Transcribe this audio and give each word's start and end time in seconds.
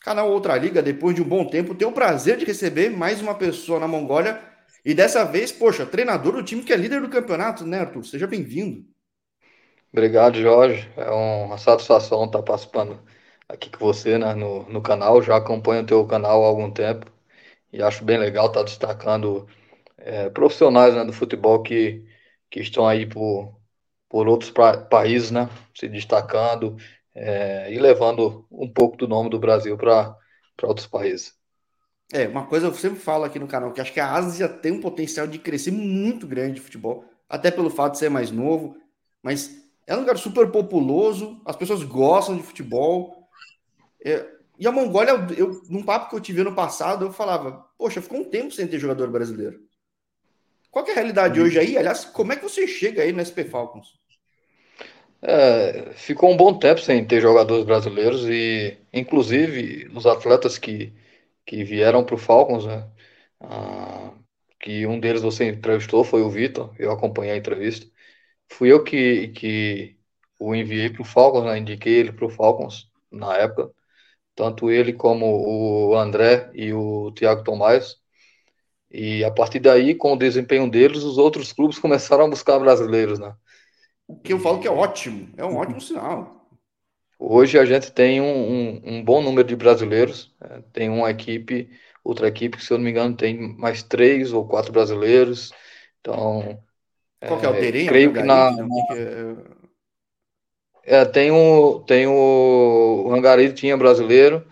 Canal 0.00 0.30
Outra 0.30 0.56
Liga, 0.56 0.82
depois 0.82 1.14
de 1.14 1.22
um 1.22 1.28
bom 1.28 1.44
tempo, 1.46 1.74
tem 1.74 1.86
o 1.86 1.92
prazer 1.92 2.36
de 2.36 2.44
receber 2.44 2.90
mais 2.90 3.20
uma 3.20 3.34
pessoa 3.34 3.78
na 3.78 3.88
Mongólia. 3.88 4.40
E 4.84 4.94
dessa 4.94 5.24
vez, 5.24 5.52
poxa, 5.52 5.86
treinador 5.86 6.32
do 6.34 6.42
time 6.42 6.62
que 6.62 6.72
é 6.72 6.76
líder 6.76 7.00
do 7.02 7.08
campeonato, 7.08 7.66
né, 7.66 7.80
Arthur? 7.80 8.04
Seja 8.04 8.26
bem-vindo. 8.26 8.84
Obrigado, 9.92 10.36
Jorge. 10.40 10.88
É 10.96 11.10
uma 11.10 11.58
satisfação 11.58 12.24
estar 12.24 12.42
participando 12.42 13.00
aqui 13.48 13.70
com 13.70 13.78
você 13.84 14.18
né, 14.18 14.34
no, 14.34 14.64
no 14.68 14.82
canal. 14.82 15.20
Já 15.22 15.36
acompanho 15.36 15.82
o 15.82 15.86
teu 15.86 16.06
canal 16.06 16.44
há 16.44 16.48
algum 16.48 16.70
tempo 16.70 17.06
e 17.72 17.82
acho 17.82 18.04
bem 18.04 18.18
legal 18.18 18.48
estar 18.48 18.62
destacando 18.64 19.48
é, 19.98 20.30
profissionais 20.30 20.94
né, 20.94 21.04
do 21.04 21.12
futebol 21.12 21.62
que, 21.62 22.06
que 22.50 22.60
estão 22.60 22.86
aí 22.88 23.06
por, 23.06 23.60
por 24.08 24.28
outros 24.28 24.52
países, 24.90 25.30
né, 25.30 25.48
se 25.74 25.88
destacando 25.88 26.76
é, 27.14 27.72
e 27.72 27.78
levando 27.78 28.46
um 28.50 28.72
pouco 28.72 28.96
do 28.96 29.08
nome 29.08 29.30
do 29.30 29.38
Brasil 29.38 29.76
para 29.76 30.16
outros 30.62 30.86
países. 30.86 31.34
É, 32.12 32.26
uma 32.26 32.46
coisa 32.46 32.66
eu 32.66 32.74
sempre 32.74 32.98
falo 32.98 33.24
aqui 33.24 33.38
no 33.38 33.46
canal, 33.46 33.72
que 33.72 33.80
acho 33.80 33.92
que 33.92 34.00
a 34.00 34.12
Ásia 34.12 34.48
tem 34.48 34.72
um 34.72 34.80
potencial 34.80 35.26
de 35.26 35.38
crescer 35.38 35.70
muito 35.70 36.26
grande 36.26 36.54
de 36.54 36.60
futebol, 36.60 37.04
até 37.28 37.50
pelo 37.50 37.70
fato 37.70 37.92
de 37.92 37.98
ser 37.98 38.08
mais 38.08 38.30
novo, 38.30 38.76
mas 39.22 39.60
é 39.86 39.94
um 39.96 40.00
lugar 40.00 40.18
super 40.18 40.50
populoso, 40.50 41.40
as 41.44 41.56
pessoas 41.56 41.82
gostam 41.84 42.36
de 42.36 42.42
futebol. 42.42 43.28
É, 44.04 44.26
e 44.58 44.66
a 44.66 44.72
Mongólia, 44.72 45.12
eu, 45.36 45.62
num 45.68 45.82
papo 45.82 46.10
que 46.10 46.16
eu 46.16 46.20
tive 46.20 46.40
ano 46.40 46.54
passado, 46.54 47.04
eu 47.04 47.12
falava, 47.12 47.64
poxa, 47.78 48.02
ficou 48.02 48.20
um 48.20 48.24
tempo 48.24 48.52
sem 48.52 48.66
ter 48.66 48.78
jogador 48.78 49.08
brasileiro. 49.08 49.60
Qual 50.70 50.86
é 50.86 50.90
a 50.92 50.94
realidade 50.94 51.40
hoje 51.40 51.58
aí? 51.58 51.76
Aliás, 51.76 52.04
como 52.04 52.32
é 52.32 52.36
que 52.36 52.42
você 52.42 52.66
chega 52.66 53.02
aí 53.02 53.12
no 53.12 53.20
SP 53.20 53.44
Falcons? 53.44 53.99
É, 55.22 55.92
ficou 55.94 56.30
um 56.32 56.36
bom 56.36 56.58
tempo 56.58 56.80
sem 56.80 57.06
ter 57.06 57.20
jogadores 57.20 57.64
brasileiros 57.66 58.26
e, 58.28 58.78
inclusive, 58.92 59.86
os 59.94 60.06
atletas 60.06 60.56
que, 60.58 60.94
que 61.46 61.62
vieram 61.64 62.04
para 62.04 62.14
o 62.14 62.18
Falcons, 62.18 62.64
né? 62.66 62.90
Ah, 63.40 64.14
que 64.60 64.86
um 64.86 64.98
deles 65.00 65.22
você 65.22 65.46
entrevistou 65.50 66.04
foi 66.04 66.22
o 66.22 66.30
Vitor, 66.30 66.74
eu 66.78 66.90
acompanhei 66.92 67.34
a 67.34 67.36
entrevista. 67.38 67.86
Fui 68.48 68.72
eu 68.72 68.84
que, 68.84 69.28
que 69.30 69.98
o 70.38 70.54
enviei 70.54 70.90
para 70.90 71.02
o 71.02 71.04
Falcons, 71.06 71.44
né? 71.46 71.58
indiquei 71.58 71.94
ele 71.94 72.12
para 72.12 72.26
o 72.26 72.30
Falcons 72.30 72.90
na 73.12 73.36
época. 73.38 73.72
Tanto 74.36 74.70
ele 74.70 74.92
como 74.94 75.26
o 75.90 75.96
André 75.96 76.50
e 76.54 76.72
o 76.74 77.12
Thiago 77.12 77.44
Tomás. 77.44 77.96
E 78.90 79.24
a 79.24 79.30
partir 79.30 79.60
daí, 79.60 79.94
com 79.94 80.12
o 80.12 80.16
desempenho 80.18 80.70
deles, 80.70 81.02
os 81.04 81.18
outros 81.18 81.52
clubes 81.52 81.78
começaram 81.78 82.24
a 82.26 82.28
buscar 82.28 82.58
brasileiros, 82.58 83.18
né? 83.18 83.34
O 84.10 84.16
que 84.16 84.32
eu 84.32 84.40
falo 84.40 84.58
que 84.58 84.66
é 84.66 84.70
ótimo, 84.70 85.28
é 85.36 85.44
um 85.44 85.56
ótimo 85.56 85.80
sinal. 85.80 86.50
Hoje 87.16 87.56
a 87.56 87.64
gente 87.64 87.92
tem 87.92 88.20
um, 88.20 88.24
um, 88.24 88.82
um 88.84 89.04
bom 89.04 89.22
número 89.22 89.46
de 89.46 89.54
brasileiros, 89.54 90.34
é, 90.40 90.60
tem 90.72 90.88
uma 90.88 91.08
equipe, 91.08 91.70
outra 92.02 92.26
equipe 92.26 92.56
que, 92.56 92.64
se 92.64 92.72
eu 92.72 92.78
não 92.78 92.84
me 92.84 92.90
engano, 92.90 93.14
tem 93.14 93.38
mais 93.56 93.84
três 93.84 94.32
ou 94.32 94.48
quatro 94.48 94.72
brasileiros. 94.72 95.52
Então. 96.00 96.60
Qual 97.24 97.38
que 97.38 97.46
é 97.46 97.48
o 97.50 97.52
Terem? 97.52 97.86
Creio 97.86 98.12
que 98.12 98.20
na. 98.20 98.50
na... 98.50 98.66
É, 100.82 101.04
tem 101.04 101.30
o, 101.30 101.78
tem 101.86 102.08
o, 102.08 103.06
o 103.06 103.52
tinha 103.54 103.76
brasileiro, 103.76 104.44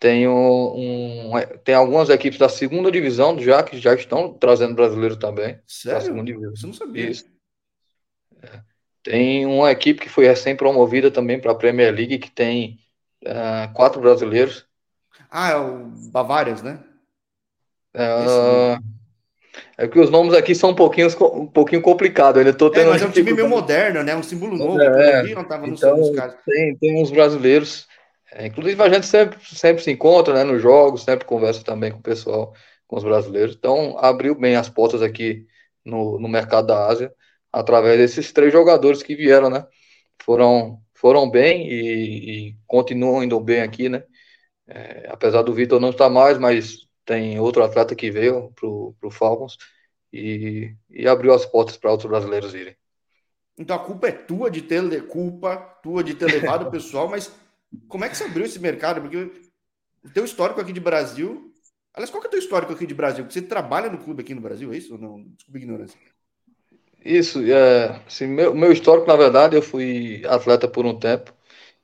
tem, 0.00 0.26
um, 0.26 1.32
tem 1.64 1.74
algumas 1.74 2.08
equipes 2.08 2.38
da 2.38 2.48
segunda 2.48 2.90
divisão 2.90 3.38
já 3.38 3.62
que 3.62 3.78
já 3.78 3.92
estão 3.92 4.32
trazendo 4.32 4.74
brasileiro 4.74 5.18
também. 5.18 5.60
Sério? 5.66 6.00
Segunda 6.00 6.24
divisão. 6.24 6.56
Você 6.56 6.66
não 6.66 6.72
sabia. 6.72 7.10
Isso. 7.10 7.26
É. 8.42 8.75
Tem 9.06 9.46
uma 9.46 9.70
equipe 9.70 10.00
que 10.00 10.08
foi 10.08 10.26
recém-promovida 10.26 11.12
também 11.12 11.40
para 11.40 11.52
a 11.52 11.54
Premier 11.54 11.94
League, 11.94 12.18
que 12.18 12.28
tem 12.28 12.80
uh, 13.24 13.72
quatro 13.72 14.00
brasileiros. 14.00 14.66
Ah, 15.30 15.50
é 15.50 15.56
o 15.56 15.92
Bavárias, 16.10 16.60
né? 16.60 16.80
Uh, 17.94 18.82
é 19.78 19.86
que 19.86 20.00
os 20.00 20.10
nomes 20.10 20.34
aqui 20.34 20.56
são 20.56 20.70
um 20.70 20.74
pouquinho, 20.74 21.06
um 21.34 21.46
pouquinho 21.46 21.80
complicados. 21.82 22.40
Ainda 22.40 22.52
tô 22.52 22.68
tendo 22.68 22.88
é, 22.88 22.92
mas 22.94 23.02
é 23.02 23.06
um 23.06 23.12
time 23.12 23.32
meio 23.32 23.48
moderno, 23.48 24.02
né? 24.02 24.16
Um 24.16 24.24
símbolo 24.24 24.56
novo. 24.56 24.82
É, 24.82 25.20
aqui, 25.20 25.34
tava 25.46 25.68
então, 25.68 26.12
tem, 26.44 26.76
tem 26.76 27.00
uns 27.00 27.12
brasileiros. 27.12 27.86
É, 28.32 28.46
inclusive 28.48 28.82
a 28.82 28.88
gente 28.88 29.06
sempre, 29.06 29.38
sempre 29.40 29.84
se 29.84 29.90
encontra 29.92 30.34
né, 30.34 30.42
nos 30.42 30.60
jogos, 30.60 31.04
sempre 31.04 31.24
conversa 31.24 31.62
também 31.62 31.92
com 31.92 32.00
o 32.00 32.02
pessoal, 32.02 32.52
com 32.88 32.96
os 32.96 33.04
brasileiros. 33.04 33.54
Então 33.54 33.96
abriu 34.00 34.34
bem 34.34 34.56
as 34.56 34.68
portas 34.68 35.00
aqui 35.00 35.46
no, 35.84 36.18
no 36.18 36.26
mercado 36.26 36.66
da 36.66 36.88
Ásia 36.88 37.12
através 37.56 37.96
desses 37.98 38.32
três 38.32 38.52
jogadores 38.52 39.02
que 39.02 39.16
vieram, 39.16 39.48
né? 39.48 39.66
Foram, 40.22 40.78
foram 40.94 41.30
bem 41.30 41.66
e, 41.66 42.48
e 42.48 42.56
continuam 42.66 43.24
indo 43.24 43.40
bem 43.40 43.62
aqui, 43.62 43.88
né? 43.88 44.04
É, 44.68 45.08
apesar 45.08 45.42
do 45.42 45.54
Vitor 45.54 45.80
não 45.80 45.90
estar 45.90 46.10
mais, 46.10 46.36
mas 46.38 46.86
tem 47.04 47.40
outro 47.40 47.64
atleta 47.64 47.94
que 47.94 48.10
veio 48.10 48.52
para 48.52 48.68
o 48.68 49.10
Falcons 49.10 49.56
e, 50.12 50.74
e 50.90 51.08
abriu 51.08 51.32
as 51.32 51.46
portas 51.46 51.78
para 51.78 51.90
outros 51.90 52.10
brasileiros 52.10 52.54
irem. 52.54 52.76
Então 53.56 53.74
a 53.74 53.78
culpa 53.78 54.08
é 54.08 54.12
tua 54.12 54.50
de 54.50 54.60
ter 54.60 55.06
culpa, 55.06 55.56
tua 55.82 56.04
de 56.04 56.14
ter 56.14 56.26
levado 56.26 56.66
o 56.66 56.70
pessoal, 56.70 57.08
mas 57.08 57.32
como 57.88 58.04
é 58.04 58.10
que 58.10 58.18
você 58.18 58.24
abriu 58.24 58.44
esse 58.44 58.58
mercado? 58.58 59.00
Porque 59.00 59.16
o 60.04 60.10
teu 60.12 60.26
histórico 60.26 60.60
aqui 60.60 60.74
de 60.74 60.80
Brasil. 60.80 61.54
Aliás, 61.94 62.10
qual 62.10 62.20
que 62.20 62.26
é 62.26 62.28
o 62.28 62.30
teu 62.32 62.40
histórico 62.40 62.74
aqui 62.74 62.86
de 62.86 62.92
Brasil? 62.92 63.24
Porque 63.24 63.40
você 63.40 63.46
trabalha 63.46 63.88
no 63.88 63.96
clube 63.96 64.20
aqui 64.22 64.34
no 64.34 64.42
Brasil, 64.42 64.70
é 64.74 64.76
isso 64.76 64.92
ou 64.92 64.98
não? 64.98 65.24
Desculpa 65.24 65.56
a 65.56 65.62
ignorância. 65.62 66.15
Isso, 67.06 67.40
é, 67.52 68.02
assim, 68.06 68.26
meu, 68.26 68.52
meu 68.54 68.72
histórico, 68.72 69.06
na 69.06 69.14
verdade, 69.16 69.54
eu 69.54 69.62
fui 69.62 70.24
atleta 70.26 70.66
por 70.66 70.84
um 70.84 70.98
tempo 70.98 71.32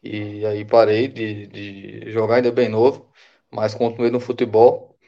e 0.03 0.45
aí 0.47 0.65
parei 0.65 1.07
de, 1.09 1.47
de 1.47 2.11
jogar 2.11 2.37
ainda 2.37 2.51
bem 2.51 2.69
novo, 2.69 3.09
mas 3.51 3.73
continuei 3.75 4.11
no 4.11 4.19
futebol. 4.21 4.99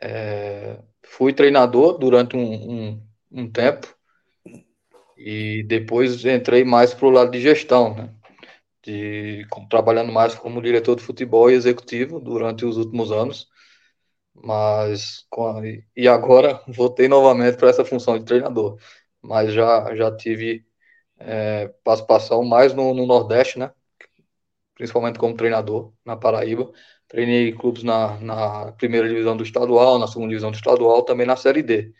É, 0.00 0.78
fui 1.04 1.32
treinador 1.32 1.98
durante 1.98 2.36
um, 2.36 2.90
um, 2.92 3.02
um, 3.32 3.50
tempo 3.50 3.88
e 5.16 5.62
depois 5.64 6.24
entrei 6.24 6.64
mais 6.64 6.94
para 6.94 7.06
o 7.06 7.10
lado 7.10 7.30
de 7.30 7.40
gestão, 7.40 7.94
né? 7.94 8.10
De, 8.84 9.46
trabalhando 9.70 10.12
mais 10.12 10.34
como 10.34 10.62
diretor 10.62 10.96
de 10.96 11.02
futebol 11.02 11.50
e 11.50 11.54
executivo 11.54 12.20
durante 12.20 12.64
os 12.64 12.76
últimos 12.76 13.12
anos. 13.12 13.48
Mas, 14.34 15.26
com, 15.30 15.62
e 15.96 16.08
agora 16.08 16.62
voltei 16.68 17.08
novamente 17.08 17.56
para 17.58 17.70
essa 17.70 17.84
função 17.84 18.18
de 18.18 18.24
treinador 18.24 18.78
mas 19.22 19.52
já, 19.52 19.94
já 19.94 20.14
tive 20.16 20.66
é, 21.18 21.68
participação 21.84 22.44
mais 22.44 22.74
no, 22.74 22.94
no, 22.94 23.06
Nordeste, 23.06 23.58
né? 23.58 23.72
Principalmente 24.74 25.18
como 25.18 25.36
treinador 25.36 25.92
na 26.04 26.16
Paraíba. 26.16 26.72
Treinei 27.08 27.52
clubes 27.52 27.82
na, 27.82 28.18
na 28.20 28.72
primeira 28.72 29.08
divisão 29.08 29.36
do 29.36 29.44
estadual, 29.44 29.98
na 29.98 30.06
segunda 30.06 30.28
divisão 30.30 30.50
do 30.50 30.56
estadual, 30.56 31.04
também 31.04 31.26
na 31.26 31.36
Série 31.36 31.62
D. 31.62 31.92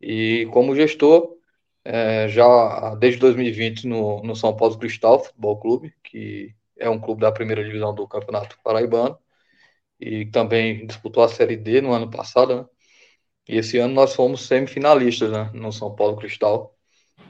E 0.00 0.46
como 0.52 0.74
gestor, 0.76 1.36
é, 1.84 2.28
já 2.28 2.94
desde 2.96 3.20
2020 3.20 3.86
no, 3.86 4.22
no 4.22 4.36
São 4.36 4.56
Paulo 4.56 4.78
Cristal 4.78 5.24
Futebol 5.24 5.60
Clube, 5.60 5.94
que 6.04 6.54
é 6.78 6.88
um 6.88 7.00
clube 7.00 7.22
da 7.22 7.32
primeira 7.32 7.64
divisão 7.64 7.94
do 7.94 8.06
Campeonato 8.08 8.58
Paraibano, 8.62 9.18
e 10.00 10.26
também 10.26 10.86
disputou 10.86 11.22
a 11.24 11.28
Série 11.28 11.56
D 11.56 11.80
no 11.80 11.92
ano 11.92 12.10
passado, 12.10 12.56
né? 12.56 12.66
E 13.48 13.56
esse 13.56 13.78
ano 13.78 13.94
nós 13.94 14.14
fomos 14.14 14.46
semifinalistas, 14.46 15.30
né, 15.32 15.50
no 15.54 15.72
São 15.72 15.94
Paulo 15.94 16.16
Cristal, 16.16 16.76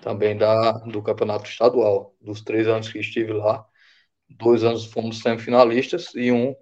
também 0.02 0.36
da, 0.36 0.72
do 0.72 1.02
campeonato 1.02 1.48
estadual. 1.48 2.16
Dos 2.20 2.42
três 2.42 2.66
anos 2.66 2.88
que 2.90 2.98
estive 2.98 3.32
lá, 3.32 3.64
dois 4.28 4.64
anos 4.64 4.84
fomos 4.86 5.20
semifinalistas 5.20 6.12
e 6.14 6.32
um 6.32 6.54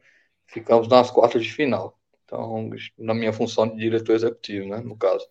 ficamos 0.46 0.88
nas 0.88 1.10
quartas 1.10 1.42
de 1.42 1.52
final. 1.52 1.98
Então, 2.24 2.70
na 2.98 3.14
minha 3.14 3.32
função 3.32 3.68
de 3.68 3.76
diretor 3.76 4.14
executivo, 4.14 4.68
né, 4.68 4.78
no 4.78 4.96
caso. 4.96 5.26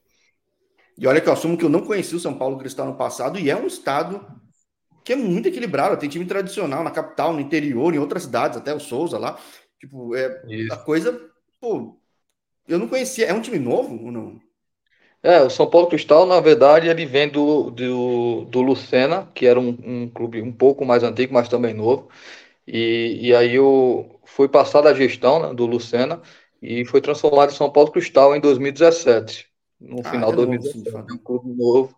E 0.98 1.06
olha 1.06 1.22
que 1.22 1.28
eu 1.28 1.34
assumo 1.34 1.58
que 1.58 1.66
eu 1.66 1.70
não 1.70 1.86
conheci 1.86 2.16
o 2.16 2.20
São 2.20 2.38
Paulo 2.38 2.58
Cristal 2.58 2.88
no 2.88 2.96
passado 2.96 3.38
e 3.38 3.50
é 3.50 3.56
um 3.56 3.68
estado 3.68 4.26
que 5.04 5.14
é 5.14 5.16
muito 5.16 5.48
equilibrado. 5.48 5.98
Tem 5.98 6.10
time 6.10 6.26
tradicional 6.26 6.84
na 6.84 6.90
capital, 6.90 7.34
no 7.34 7.42
interior, 7.42 7.94
em 7.94 8.00
outras 8.00 8.24
cidades, 8.24 8.58
até 8.58 8.74
o 8.74 8.80
Souza 8.80 9.20
lá. 9.20 9.38
Tipo, 9.80 10.16
é 10.16 10.42
Isso. 10.48 10.74
a 10.74 10.78
coisa, 10.78 11.30
pô, 11.60 12.00
eu 12.68 12.80
não 12.80 12.88
conhecia. 12.88 13.26
É 13.28 13.34
um 13.34 13.42
time 13.42 13.60
novo 13.60 14.06
ou 14.06 14.12
não? 14.12 14.40
É, 15.22 15.42
o 15.42 15.50
São 15.50 15.68
Paulo 15.68 15.88
Cristal, 15.88 16.26
na 16.26 16.40
verdade, 16.40 16.88
ele 16.88 17.06
vem 17.06 17.28
do, 17.28 17.72
do, 17.72 18.46
do 18.46 18.62
Lucena, 18.62 19.28
que 19.34 19.48
era 19.48 19.60
um, 19.60 19.76
um 19.84 20.10
clube 20.10 20.40
um 20.40 20.52
pouco 20.52 20.86
mais 20.86 21.04
antigo, 21.04 21.34
mas 21.34 21.50
também 21.50 21.74
novo. 21.74 22.10
E, 22.68 23.18
e 23.22 23.36
aí 23.36 23.60
o, 23.60 24.20
foi 24.24 24.48
passada 24.48 24.90
a 24.90 24.94
gestão 24.94 25.40
né, 25.40 25.54
do 25.54 25.66
Lucena 25.66 26.22
e 26.62 26.86
foi 26.86 27.02
transformado 27.02 27.52
em 27.52 27.56
São 27.56 27.72
Paulo 27.72 27.92
Cristal 27.92 28.36
em 28.36 28.40
2017. 28.40 29.48
No 29.80 30.02
ah, 30.02 30.12
final 30.12 30.30
de 30.30 30.38
2017. 30.38 30.92
Novo, 30.92 31.10
sim, 31.10 31.16
um 31.16 31.18
clube 31.18 31.54
novo. 31.58 31.96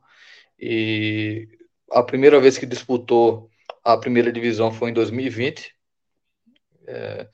E 0.59 1.47
a 1.91 2.03
primeira 2.03 2.39
vez 2.39 2.57
que 2.57 2.65
disputou 2.65 3.49
a 3.83 3.97
primeira 3.97 4.31
divisão 4.31 4.71
foi 4.71 4.89
em 4.89 4.93
2020. 4.93 5.73
É, 6.87 7.27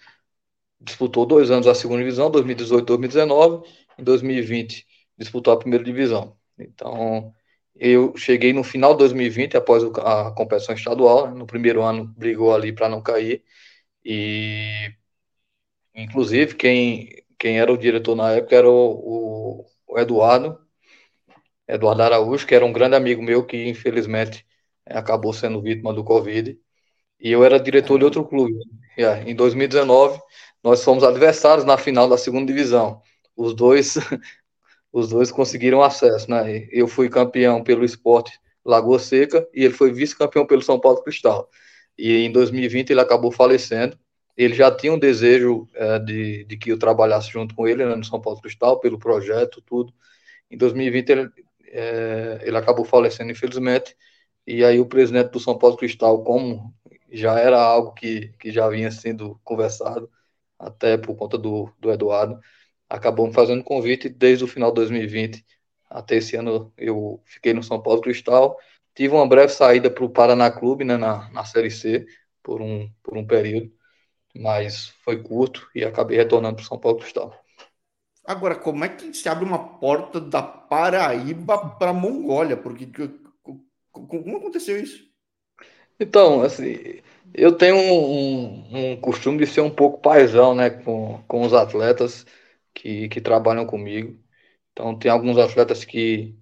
disputou 0.84 1.26
dois 1.26 1.52
anos 1.52 1.68
a 1.68 1.76
segunda 1.76 2.00
divisão, 2.00 2.30
2018 2.32 2.86
2019. 2.86 3.68
Em 3.98 4.04
2020 4.04 4.86
disputou 5.18 5.54
a 5.54 5.58
primeira 5.60 5.84
divisão. 5.84 6.38
Então, 6.58 7.34
eu 7.76 8.16
cheguei 8.18 8.54
no 8.54 8.64
final 8.64 8.94
de 8.94 9.00
2020, 9.00 9.58
após 9.58 9.84
a 9.84 10.32
competição 10.32 10.76
estadual. 10.76 11.30
Né? 11.32 11.38
No 11.38 11.46
primeiro 11.48 11.82
ano, 11.84 12.06
brigou 12.18 12.54
ali 12.54 12.74
para 12.74 12.90
não 12.90 13.02
cair. 13.02 13.44
E 14.06 14.94
inclusive, 15.96 16.56
quem, 16.56 17.10
quem 17.40 17.60
era 17.60 17.72
o 17.72 17.78
diretor 17.78 18.16
na 18.16 18.32
época 18.32 18.56
era 18.56 18.70
o, 18.70 19.62
o, 19.62 19.66
o 19.88 20.00
Eduardo, 20.00 20.58
Eduardo 21.68 22.02
Araújo, 22.04 22.46
que 22.46 22.56
era 22.56 22.66
um 22.66 22.74
grande 22.74 22.96
amigo 22.96 23.22
meu 23.22 23.46
que, 23.46 23.68
infelizmente, 23.68 24.46
acabou 24.86 25.34
sendo 25.34 25.62
vítima 25.62 25.94
do 25.94 26.04
Covid. 26.04 26.60
E 27.20 27.32
eu 27.32 27.44
era 27.44 27.60
diretor 27.60 28.00
de 28.00 28.06
outro 28.06 28.26
clube. 28.28 28.56
Yeah, 28.98 29.30
em 29.30 29.36
2019, 29.36 30.20
nós 30.64 30.84
fomos 30.84 31.04
adversários 31.04 31.66
na 31.66 31.78
final 31.78 32.08
da 32.08 32.18
segunda 32.18 32.48
divisão. 32.48 33.02
Os 33.36 33.54
dois, 33.54 33.96
os 34.92 35.10
dois 35.10 35.32
conseguiram 35.32 35.82
acesso, 35.84 36.30
né? 36.30 36.68
Eu 36.72 36.88
fui 36.88 37.10
campeão 37.10 37.64
pelo 37.64 37.84
esporte 37.84 38.40
Lagoa 38.66 39.00
Seca 39.00 39.48
e 39.54 39.66
ele 39.66 39.74
foi 39.74 39.92
vice-campeão 39.92 40.46
pelo 40.46 40.62
São 40.62 40.80
Paulo 40.80 41.04
Cristal. 41.04 41.50
E 41.98 42.26
em 42.26 42.32
2020 42.32 42.92
ele 42.92 43.02
acabou 43.02 43.32
falecendo. 43.32 43.98
Ele 44.38 44.56
já 44.56 44.72
tinha 44.76 44.94
um 44.94 44.98
desejo 45.00 45.68
é, 45.76 46.00
de, 46.00 46.46
de 46.46 46.58
que 46.58 46.72
eu 46.72 46.80
trabalhasse 46.80 47.30
junto 47.30 47.54
com 47.56 47.68
ele 47.68 47.86
né, 47.86 47.96
no 47.96 48.04
São 48.04 48.20
Paulo 48.22 48.42
Cristal, 48.42 48.80
pelo 48.80 48.98
projeto, 48.98 49.62
tudo. 49.62 49.94
Em 50.50 50.58
2020 50.58 51.10
ele, 51.10 51.30
é, 51.68 52.40
ele 52.44 52.58
acabou 52.58 52.86
falecendo, 52.86 53.32
infelizmente. 53.32 53.96
E 54.48 54.64
aí 54.64 54.80
o 54.80 54.86
presidente 54.86 55.32
do 55.32 55.40
São 55.40 55.58
Paulo 55.58 55.78
Cristal, 55.78 56.24
como 56.24 56.74
já 57.12 57.40
era 57.40 57.62
algo 57.62 57.94
que, 57.94 58.30
que 58.40 58.52
já 58.52 58.68
vinha 58.70 58.92
sendo 58.92 59.40
conversado, 59.44 60.10
até 60.68 60.98
por 60.98 61.16
conta 61.16 61.38
do, 61.38 61.70
do 61.80 61.92
Eduardo, 61.92 62.40
acabou 62.90 63.28
me 63.28 63.34
fazendo 63.34 63.64
convite 63.64 64.10
desde 64.10 64.44
o 64.44 64.48
final 64.48 64.70
de 64.72 64.76
2020 64.76 65.44
até 65.94 66.16
esse 66.16 66.36
ano 66.36 66.74
eu 66.76 67.22
fiquei 67.24 67.54
no 67.54 67.62
São 67.62 67.80
Paulo 67.80 68.02
Cristal. 68.02 68.58
Tive 68.96 69.14
uma 69.14 69.28
breve 69.28 69.54
saída 69.54 69.92
para 69.92 70.04
o 70.04 70.10
Paraná 70.10 70.50
Clube, 70.50 70.84
né, 70.84 70.98
na, 70.98 71.30
na 71.32 71.46
Série 71.46 71.70
C, 71.70 72.06
por 72.42 72.62
um, 72.62 72.90
por 73.04 73.16
um 73.16 73.26
período, 73.26 73.72
mas 74.36 74.88
foi 75.04 75.22
curto 75.22 75.70
e 75.76 75.86
acabei 75.86 76.18
retornando 76.18 76.56
para 76.56 76.64
o 76.64 76.66
São 76.66 76.80
Paulo 76.80 76.98
Cristal. 76.98 77.40
Agora, 78.26 78.56
como 78.56 78.84
é 78.84 78.90
que 78.90 79.14
se 79.14 79.30
abre 79.30 79.46
uma 79.46 79.78
porta 79.78 80.20
da 80.20 80.42
Paraíba 80.42 81.70
para 81.76 81.92
a 81.92 81.94
Mongólia? 81.94 82.58
Porque 82.58 82.90
como 83.92 84.38
aconteceu 84.38 84.82
isso? 84.82 85.13
Então, 86.00 86.42
assim, 86.42 87.02
eu 87.34 87.56
tenho 87.58 87.76
um, 87.76 88.92
um, 88.92 88.92
um 88.94 89.02
costume 89.02 89.38
de 89.40 89.48
ser 89.48 89.62
um 89.62 89.70
pouco 89.74 90.02
paisão, 90.02 90.54
né, 90.56 90.70
com, 90.70 91.22
com 91.28 91.42
os 91.46 91.54
atletas 91.54 92.26
que, 92.74 93.08
que 93.10 93.22
trabalham 93.22 93.66
comigo. 93.66 94.18
Então, 94.72 94.98
tem 94.98 95.12
alguns 95.12 95.38
atletas 95.38 95.86
que, 95.86 96.36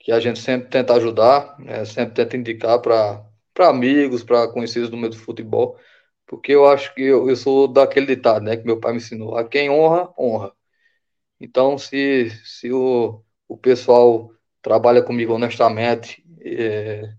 que 0.00 0.12
a 0.12 0.20
gente 0.20 0.40
sempre 0.40 0.70
tenta 0.70 0.94
ajudar, 0.96 1.58
né, 1.60 1.84
sempre 1.86 2.14
tenta 2.14 2.36
indicar 2.36 2.80
para 2.80 3.24
amigos, 3.60 4.24
para 4.24 4.48
conhecidos 4.52 4.90
do 4.90 4.96
meio 4.96 5.10
do 5.12 5.18
futebol, 5.18 5.78
porque 6.26 6.52
eu 6.52 6.66
acho 6.68 6.94
que 6.94 7.02
eu, 7.02 7.28
eu 7.30 7.36
sou 7.36 7.68
daquele 7.68 8.06
ditado, 8.06 8.44
né, 8.44 8.56
que 8.56 8.66
meu 8.66 8.80
pai 8.80 8.92
me 8.92 8.98
ensinou: 8.98 9.36
a 9.36 9.44
quem 9.48 9.70
honra, 9.70 10.12
honra. 10.18 10.52
Então, 11.40 11.78
se, 11.78 12.30
se 12.44 12.72
o, 12.72 13.22
o 13.48 13.56
pessoal 13.56 14.30
trabalha 14.62 15.02
comigo 15.02 15.34
honestamente, 15.34 16.24
é, 16.42 17.14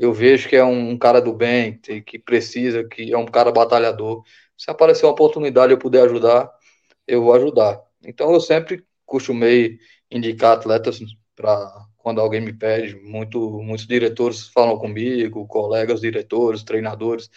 eu 0.00 0.14
vejo 0.14 0.48
que 0.48 0.56
é 0.56 0.64
um, 0.64 0.96
cara 0.96 1.20
do 1.20 1.30
bem, 1.34 1.78
que 1.78 2.18
precisa, 2.18 2.82
que 2.88 3.12
é 3.12 3.18
um 3.18 3.26
cara 3.26 3.52
batalhador. 3.52 4.24
Se 4.56 4.70
aparecer 4.70 5.04
uma 5.04 5.12
oportunidade 5.12 5.72
eu 5.72 5.78
puder 5.78 6.04
ajudar, 6.04 6.50
eu 7.06 7.22
vou 7.22 7.34
ajudar. 7.34 7.82
Então, 8.02 8.32
eu 8.32 8.40
sempre 8.40 8.82
costumei 9.04 9.78
indicar 10.10 10.52
atletas 10.52 11.00
para 11.36 11.86
quando 11.98 12.18
alguém 12.18 12.40
me 12.40 12.52
pede. 12.52 12.96
Muito, 12.96 13.38
muitos 13.62 13.86
diretores 13.86 14.48
falam 14.48 14.78
comigo, 14.78 15.46
colegas 15.46 16.00
diretores, 16.00 16.62
treinadores, 16.62 17.30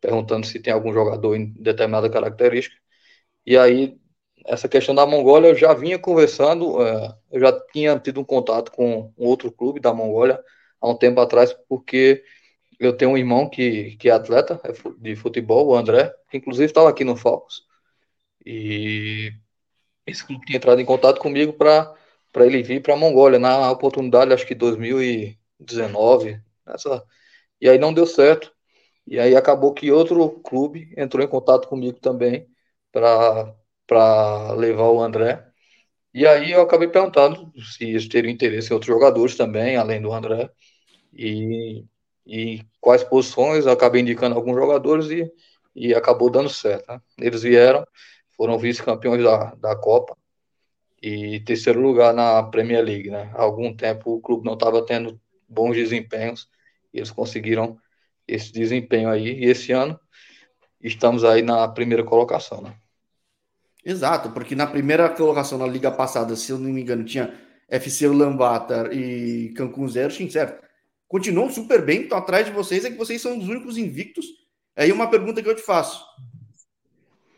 perguntando 0.00 0.46
se 0.46 0.60
tem 0.60 0.72
algum 0.72 0.92
jogador 0.92 1.34
em 1.34 1.52
determinada 1.58 2.08
característica. 2.08 2.76
E 3.44 3.56
aí, 3.58 3.98
essa 4.46 4.68
questão 4.68 4.94
da 4.94 5.04
Mongólia, 5.04 5.48
eu 5.48 5.56
já 5.56 5.74
vinha 5.74 5.98
conversando, 5.98 6.80
é, 6.80 7.16
eu 7.32 7.40
já 7.40 7.52
tinha 7.72 7.98
tido 7.98 8.20
um 8.20 8.24
contato 8.24 8.70
com 8.70 9.12
outro 9.16 9.50
clube 9.50 9.80
da 9.80 9.92
Mongólia 9.92 10.38
há 10.84 10.90
um 10.90 10.96
tempo 10.96 11.20
atrás, 11.20 11.54
porque 11.68 12.22
eu 12.78 12.96
tenho 12.96 13.12
um 13.12 13.18
irmão 13.18 13.48
que, 13.48 13.96
que 13.96 14.08
é 14.08 14.12
atleta 14.12 14.60
é 14.64 14.72
de 14.98 15.16
futebol, 15.16 15.68
o 15.68 15.76
André, 15.76 16.12
que 16.30 16.38
inclusive 16.38 16.66
estava 16.66 16.90
aqui 16.90 17.04
no 17.04 17.16
Falcons. 17.16 17.62
E 18.46 19.32
esse 20.06 20.26
clube 20.26 20.44
tinha 20.46 20.56
entrado 20.58 20.80
em 20.80 20.84
contato 20.84 21.20
comigo 21.20 21.52
para 21.54 21.96
ele 22.36 22.62
vir 22.62 22.82
para 22.82 22.94
a 22.94 22.96
Mongólia, 22.96 23.38
na 23.38 23.70
oportunidade, 23.70 24.32
acho 24.32 24.46
que 24.46 24.54
2019. 24.54 26.40
Nessa, 26.66 27.04
e 27.60 27.68
aí 27.68 27.78
não 27.78 27.94
deu 27.94 28.06
certo. 28.06 28.52
E 29.06 29.18
aí 29.20 29.36
acabou 29.36 29.74
que 29.74 29.90
outro 29.92 30.30
clube 30.42 30.92
entrou 30.96 31.24
em 31.24 31.28
contato 31.28 31.68
comigo 31.68 32.00
também 32.00 32.48
para 32.92 34.52
levar 34.56 34.88
o 34.90 35.00
André. 35.02 35.46
E 36.14 36.26
aí 36.26 36.52
eu 36.52 36.62
acabei 36.62 36.88
perguntando 36.88 37.52
se 37.76 37.84
eles 37.84 38.08
teriam 38.08 38.32
interesse 38.32 38.70
em 38.70 38.74
outros 38.74 38.88
jogadores 38.92 39.36
também, 39.36 39.76
além 39.76 40.00
do 40.00 40.12
André. 40.12 40.50
E, 41.16 41.84
e 42.26 42.60
quais 42.80 43.04
posições, 43.04 43.66
eu 43.66 43.72
acabei 43.72 44.02
indicando 44.02 44.34
alguns 44.34 44.56
jogadores 44.56 45.10
e, 45.10 45.30
e 45.74 45.94
acabou 45.94 46.30
dando 46.30 46.48
certo. 46.48 46.86
Né? 46.88 47.00
Eles 47.18 47.42
vieram, 47.42 47.86
foram 48.36 48.58
vice-campeões 48.58 49.22
da, 49.22 49.54
da 49.54 49.76
Copa 49.76 50.16
e 51.02 51.40
terceiro 51.40 51.80
lugar 51.80 52.14
na 52.14 52.42
Premier 52.44 52.82
League, 52.82 53.10
né? 53.10 53.30
Há 53.34 53.42
algum 53.42 53.76
tempo 53.76 54.14
o 54.14 54.20
clube 54.20 54.46
não 54.46 54.54
estava 54.54 54.84
tendo 54.86 55.20
bons 55.46 55.74
desempenhos 55.74 56.48
e 56.92 56.98
eles 56.98 57.10
conseguiram 57.10 57.78
esse 58.26 58.50
desempenho 58.50 59.10
aí 59.10 59.40
e 59.40 59.44
esse 59.44 59.70
ano 59.72 60.00
estamos 60.80 61.22
aí 61.22 61.42
na 61.42 61.68
primeira 61.68 62.02
colocação, 62.02 62.62
né? 62.62 62.74
Exato, 63.84 64.30
porque 64.30 64.54
na 64.54 64.66
primeira 64.66 65.10
colocação 65.10 65.58
na 65.58 65.66
liga 65.66 65.90
passada, 65.90 66.34
se 66.36 66.50
eu 66.50 66.58
não 66.58 66.70
me 66.70 66.80
engano, 66.80 67.04
tinha 67.04 67.34
FC 67.68 68.06
Ulaanbaatar 68.06 68.90
e 68.90 69.52
Cancún 69.54 69.88
Zero, 69.88 70.10
sim, 70.10 70.30
certo? 70.30 70.63
Continuam 71.08 71.50
super 71.50 71.84
bem, 71.84 72.02
estão 72.02 72.18
atrás 72.18 72.46
de 72.46 72.52
vocês, 72.52 72.84
é 72.84 72.90
que 72.90 72.96
vocês 72.96 73.20
são 73.20 73.38
os 73.38 73.48
únicos 73.48 73.76
invictos. 73.76 74.26
Aí 74.76 74.90
uma 74.90 75.08
pergunta 75.08 75.42
que 75.42 75.48
eu 75.48 75.54
te 75.54 75.62
faço 75.62 76.04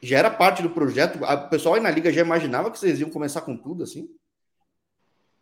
já 0.07 0.19
era 0.19 0.31
parte 0.31 0.63
do 0.63 0.71
projeto? 0.71 1.23
O 1.23 1.49
pessoal 1.49 1.75
aí 1.75 1.81
na 1.81 1.91
liga 1.91 2.13
já 2.13 2.21
imaginava 2.21 2.71
que 2.71 2.79
vocês 2.79 3.01
iam 3.01 3.11
começar 3.11 3.41
com 3.41 3.57
tudo 3.57 3.83
assim? 3.83 4.09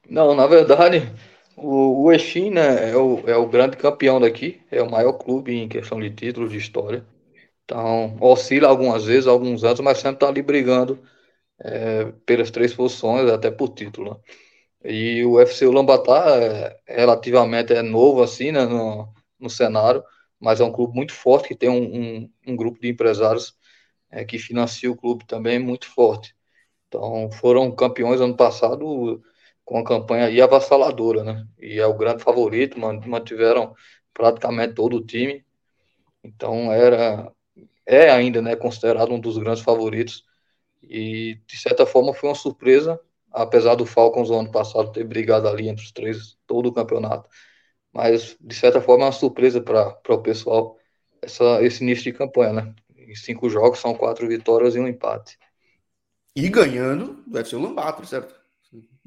Não, 0.09 0.35
na 0.35 0.47
verdade, 0.47 1.13
o, 1.57 2.05
o 2.05 2.13
Exim, 2.13 2.51
né, 2.51 2.91
é 2.91 2.97
o, 2.97 3.21
é 3.27 3.37
o 3.37 3.49
grande 3.49 3.77
campeão 3.77 4.21
daqui, 4.21 4.61
é 4.71 4.83
o 4.83 4.91
maior 4.91 5.15
clube 5.15 5.55
em 5.55 5.69
questão 5.69 6.01
de 6.01 6.11
títulos 6.11 6.51
de 6.51 6.59
história. 6.59 7.05
Então, 7.65 8.17
oscila 8.21 8.69
algumas 8.69 9.05
vezes, 9.05 9.27
alguns 9.27 9.65
anos, 9.65 9.81
mas 9.81 9.99
sempre 9.99 10.17
está 10.17 10.29
ali 10.29 10.43
brigando 10.43 10.99
é, 11.61 12.13
pelas 12.27 12.51
três 12.51 12.75
posições, 12.75 13.31
até 13.31 13.51
por 13.51 13.71
título. 13.71 14.15
Né? 14.15 14.17
E 14.85 15.25
o 15.25 15.33
UFC 15.33 15.67
Ulaanbaatar 15.67 16.29
é, 16.43 16.81
relativamente 16.87 17.73
é 17.73 17.83
novo 17.83 18.23
assim, 18.23 18.53
né, 18.53 18.65
no, 18.67 19.13
no 19.39 19.51
cenário, 19.51 20.03
mas 20.39 20.61
é 20.61 20.65
um 20.65 20.73
clube 20.73 20.95
muito 20.95 21.13
forte 21.15 21.49
que 21.49 21.55
tem 21.57 21.69
um, 21.71 22.25
um, 22.25 22.31
um 22.49 22.57
grupo 22.57 22.81
de 22.81 22.89
empresários 22.89 23.57
é, 24.11 24.25
que 24.25 24.39
financia 24.39 24.91
o 24.91 24.97
clube 24.97 25.27
também 25.27 25.59
muito 25.59 25.87
forte. 25.89 26.35
Então, 26.89 27.31
foram 27.33 27.75
campeões 27.75 28.21
ano 28.21 28.37
passado 28.37 29.23
com 29.65 29.79
a 29.79 29.85
campanha 29.85 30.27
aí 30.27 30.41
avassaladora, 30.41 31.25
né? 31.25 31.47
E 31.59 31.79
é 31.81 31.87
o 31.87 31.97
grande 31.97 32.23
favorito, 32.23 32.79
mantiveram 32.79 33.75
praticamente 34.13 34.75
todo 34.75 34.99
o 34.99 35.05
time. 35.05 35.45
Então, 36.25 36.73
era 36.73 37.33
é 37.87 38.11
ainda, 38.11 38.41
né, 38.43 38.57
considerado 38.57 39.13
um 39.13 39.21
dos 39.21 39.39
grandes 39.39 39.63
favoritos. 39.63 40.25
E 40.83 41.41
de 41.47 41.59
certa 41.59 41.87
forma 41.87 42.15
foi 42.15 42.29
uma 42.29 42.35
surpresa, 42.35 43.01
apesar 43.35 43.75
do 43.75 43.85
Falcons 43.85 44.31
no 44.31 44.39
ano 44.39 44.51
passado 44.51 44.93
ter 44.93 45.05
brigado 45.05 45.49
ali 45.49 45.69
entre 45.69 45.85
os 45.85 45.93
três 45.93 46.39
todo 46.47 46.69
o 46.69 46.73
campeonato. 46.73 47.29
Mas 47.93 48.37
de 48.41 48.55
certa 48.55 48.81
forma 48.81 49.05
é 49.05 49.07
uma 49.07 49.13
surpresa 49.13 49.61
para 49.61 49.99
o 50.09 50.23
pessoal 50.23 50.79
essa, 51.21 51.63
esse 51.63 51.83
início 51.83 52.05
de 52.05 52.13
campanha, 52.13 52.53
né? 52.53 52.75
Em 52.97 53.15
cinco 53.15 53.49
jogos 53.51 53.79
são 53.81 53.95
quatro 53.95 54.29
vitórias 54.29 54.75
e 54.75 54.81
um 54.81 54.89
empate. 54.89 55.39
E 56.37 56.49
ganhando 56.49 57.23
do 57.27 57.39
FC 57.39 57.57
Lambato, 57.57 58.07
certo? 58.07 58.35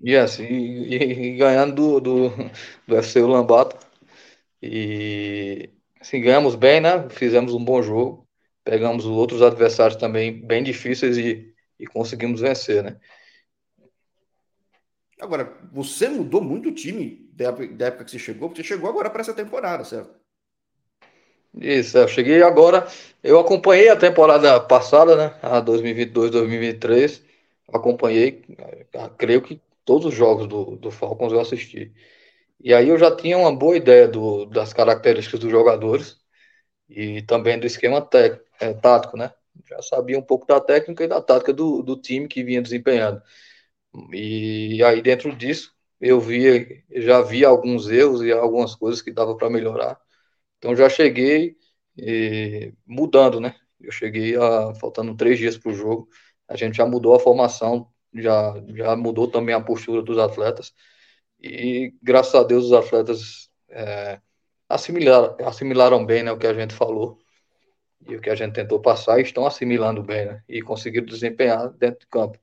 Yes, 0.06 0.40
e, 0.40 0.44
e, 0.44 0.96
e 0.96 1.38
ganhando 1.38 2.00
do, 2.00 2.00
do, 2.00 2.30
do 2.88 2.98
FC 2.98 3.22
Lambato. 3.22 3.78
E 4.62 5.70
assim, 6.00 6.22
ganhamos 6.22 6.56
bem, 6.56 6.80
né? 6.82 7.10
Fizemos 7.10 7.54
um 7.54 7.64
bom 7.64 7.82
jogo. 7.82 8.28
Pegamos 8.64 9.06
os 9.06 9.12
outros 9.12 9.42
adversários 9.42 9.98
também 9.98 10.46
bem 10.46 10.64
difíceis 10.64 11.18
e, 11.18 11.54
e 11.80 11.86
conseguimos 11.86 12.42
vencer, 12.42 12.84
né? 12.84 13.00
Agora, 15.20 15.58
você 15.72 16.08
mudou 16.08 16.42
muito 16.42 16.70
o 16.70 16.74
time 16.74 17.30
da 17.34 17.46
época, 17.46 18.06
que 18.06 18.12
você 18.12 18.20
chegou, 18.20 18.50
porque 18.50 18.62
você 18.62 18.68
chegou 18.68 18.90
agora 18.90 19.10
para 19.10 19.22
essa 19.22 19.34
temporada, 19.34 19.84
certo? 19.84 20.16
Isso, 21.60 21.98
eu 21.98 22.08
cheguei 22.08 22.42
agora. 22.44 22.88
Eu 23.24 23.40
acompanhei 23.40 23.90
a 23.90 23.96
temporada 23.96 24.60
passada, 24.60 25.16
né? 25.16 25.40
A 25.42 25.60
2022, 25.60 26.32
2023. 26.32 27.24
Acompanhei, 27.74 28.44
creio 29.18 29.42
que 29.42 29.60
todos 29.84 30.06
os 30.08 30.14
jogos 30.14 30.48
do, 30.48 30.76
do 30.78 30.92
Falcons 30.92 31.34
eu 31.34 31.40
assisti. 31.40 31.92
E 32.64 32.74
aí 32.74 32.90
eu 32.90 32.98
já 32.98 33.16
tinha 33.16 33.38
uma 33.38 33.56
boa 33.56 33.78
ideia 33.78 34.08
do, 34.08 34.46
das 34.46 34.74
características 34.74 35.40
dos 35.40 35.52
jogadores 35.52 36.20
e 36.90 37.22
também 37.24 37.60
do 37.60 37.68
esquema 37.68 38.08
é, 38.60 38.74
tático, 38.74 39.18
né? 39.18 39.34
já 39.66 39.82
sabia 39.82 40.18
um 40.18 40.22
pouco 40.22 40.46
da 40.46 40.60
técnica 40.60 41.04
e 41.04 41.08
da 41.08 41.22
tática 41.22 41.54
do, 41.54 41.82
do 41.82 41.98
time 41.98 42.28
que 42.28 42.44
vinha 42.44 42.62
desempenhando. 42.62 43.22
E 44.14 44.84
aí, 44.84 45.02
dentro 45.02 45.36
disso, 45.36 45.74
eu 46.00 46.20
via, 46.20 46.84
já 46.92 47.22
vi 47.22 47.44
alguns 47.46 47.90
erros 47.90 48.22
e 48.22 48.32
algumas 48.32 48.76
coisas 48.76 49.02
que 49.02 49.12
dava 49.12 49.36
para 49.36 49.50
melhorar. 49.50 50.00
Então, 50.58 50.76
já 50.76 50.90
cheguei 50.90 51.58
e, 51.98 52.74
mudando, 52.86 53.40
né? 53.40 53.56
Eu 53.80 53.92
cheguei 53.92 54.36
a, 54.36 54.74
faltando 54.76 55.16
três 55.16 55.40
dias 55.40 55.58
para 55.58 55.72
o 55.72 55.76
jogo, 55.76 56.10
a 56.48 56.56
gente 56.56 56.78
já 56.78 56.86
mudou 56.86 57.16
a 57.16 57.20
formação, 57.20 57.92
já, 58.14 58.54
já 58.76 58.96
mudou 58.96 59.28
também 59.30 59.56
a 59.56 59.62
postura 59.62 60.02
dos 60.02 60.18
atletas. 60.18 60.74
E 61.40 61.94
graças 62.02 62.36
a 62.36 62.44
Deus 62.44 62.66
os 62.66 62.74
atletas 62.74 63.50
é, 63.70 64.22
assimilaram, 64.70 65.38
assimilaram 65.48 66.06
bem 66.06 66.24
né, 66.24 66.32
o 66.32 66.38
que 66.38 66.48
a 66.48 66.54
gente 66.54 66.74
falou 66.74 67.20
e 68.08 68.16
o 68.16 68.22
que 68.22 68.30
a 68.30 68.36
gente 68.36 68.54
tentou 68.54 68.82
passar, 68.82 69.20
e 69.20 69.24
estão 69.24 69.46
assimilando 69.46 70.04
bem 70.04 70.26
né, 70.26 70.44
e 70.48 70.62
conseguiram 70.62 71.06
desempenhar 71.06 71.70
dentro 71.74 72.02
de 72.02 72.08
campo. 72.08 72.40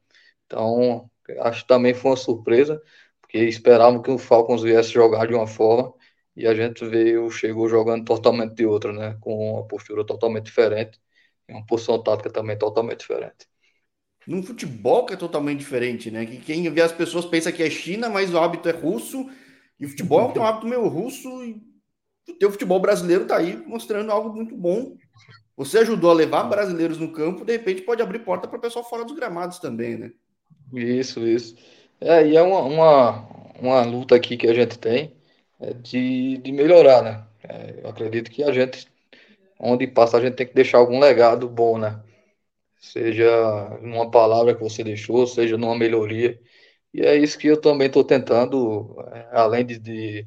Então, 0.47 1.11
acho 1.41 1.63
que 1.63 1.69
também 1.69 1.95
foi 1.95 2.11
uma 2.13 2.17
surpresa, 2.17 2.83
porque 3.21 3.39
esperavam 3.39 4.03
que 4.03 4.11
o 4.11 4.19
Falcons 4.19 4.63
viesse 4.63 4.91
jogar 4.91 5.27
de 5.27 5.35
uma 5.35 5.47
forma 5.47 5.93
e 6.37 6.47
a 6.47 6.55
gente 6.55 6.85
veio, 6.87 7.31
chegou 7.31 7.69
jogando 7.69 8.05
totalmente 8.05 8.55
de 8.55 8.67
outra, 8.67 8.93
né, 8.93 9.17
com 9.21 9.53
uma 9.55 9.67
postura 9.67 10.05
totalmente 10.05 10.47
diferente 10.47 11.01
e 11.49 11.53
uma 11.53 11.65
posição 11.67 12.03
tática 12.03 12.31
também 12.31 12.59
totalmente 12.59 13.01
diferente 13.01 13.47
num 14.27 14.43
futebol 14.43 15.05
que 15.05 15.15
é 15.15 15.17
totalmente 15.17 15.59
diferente, 15.59 16.11
né? 16.11 16.25
Que 16.25 16.39
quem 16.39 16.69
vê 16.71 16.81
as 16.81 16.93
pessoas 16.93 17.25
pensa 17.27 17.53
que 17.53 17.63
é 17.63 17.71
China, 17.71 18.09
mas 18.09 18.33
o 18.33 18.39
hábito 18.39 18.69
é 18.69 18.73
russo, 18.73 19.29
e 19.79 19.85
o 19.87 19.89
futebol 19.89 20.33
tem 20.33 20.41
um 20.41 20.47
hábito 20.47 20.67
meio 20.67 20.87
russo, 20.89 21.29
e 21.45 21.63
o 22.29 22.35
teu 22.35 22.51
futebol 22.51 22.81
brasileiro 22.81 23.27
tá 23.27 23.37
aí 23.37 23.57
mostrando 23.67 24.11
algo 24.11 24.35
muito 24.35 24.57
bom. 24.57 24.97
Você 25.57 25.79
ajudou 25.79 26.11
a 26.11 26.15
levar 26.15 26.45
brasileiros 26.45 26.99
no 26.99 27.13
campo, 27.13 27.45
de 27.45 27.53
repente 27.53 27.83
pode 27.83 28.03
abrir 28.03 28.21
porta 28.21 28.49
para 28.49 28.59
o 28.59 28.61
pessoal 28.61 28.85
fora 28.89 29.05
dos 29.05 29.15
gramados 29.15 29.59
também, 29.59 29.97
né? 29.99 30.13
Isso, 30.75 31.27
isso. 31.27 31.57
É, 32.01 32.27
e 32.27 32.37
é 32.37 32.43
uma, 32.43 32.61
uma, 32.63 33.29
uma 33.59 33.83
luta 33.83 34.15
aqui 34.17 34.37
que 34.37 34.47
a 34.47 34.55
gente 34.55 34.79
tem 34.79 35.15
é 35.61 35.73
de, 35.75 36.39
de 36.39 36.53
melhorar, 36.53 37.03
né? 37.03 37.27
É, 37.49 37.81
eu 37.83 37.89
acredito 37.89 38.31
que 38.31 38.43
a 38.43 38.53
gente, 38.53 38.87
onde 39.59 39.87
passa, 39.87 40.19
a 40.19 40.21
gente 40.21 40.35
tem 40.37 40.47
que 40.47 40.55
deixar 40.55 40.79
algum 40.79 40.99
legado 41.01 41.49
bom, 41.49 41.79
né? 41.79 42.03
seja 42.85 43.79
numa 43.83 44.11
palavra 44.11 44.55
que 44.55 44.63
você 44.63 44.85
deixou, 44.85 45.27
seja 45.27 45.57
numa 45.57 45.77
melhoria. 45.77 46.41
E 46.93 47.03
é 47.03 47.17
isso 47.17 47.39
que 47.39 47.49
eu 47.49 47.61
também 47.61 47.89
estou 47.89 48.05
tentando, 48.05 48.97
é, 49.13 49.29
além 49.33 49.65
de, 49.67 49.79
de, 49.79 50.27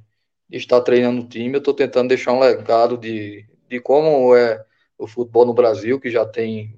estar 0.51 0.82
treinando 0.82 1.22
o 1.24 1.27
time, 1.27 1.56
eu 1.56 1.60
estou 1.60 1.74
tentando 1.74 2.10
deixar 2.10 2.34
um 2.34 2.39
legado 2.39 2.98
de, 2.98 3.46
de 3.70 3.80
como 3.80 4.36
é 4.36 4.66
o 4.98 5.08
futebol 5.08 5.46
no 5.46 5.54
Brasil, 5.54 6.00
que 6.00 6.10
já 6.10 6.25
tem 6.25 6.75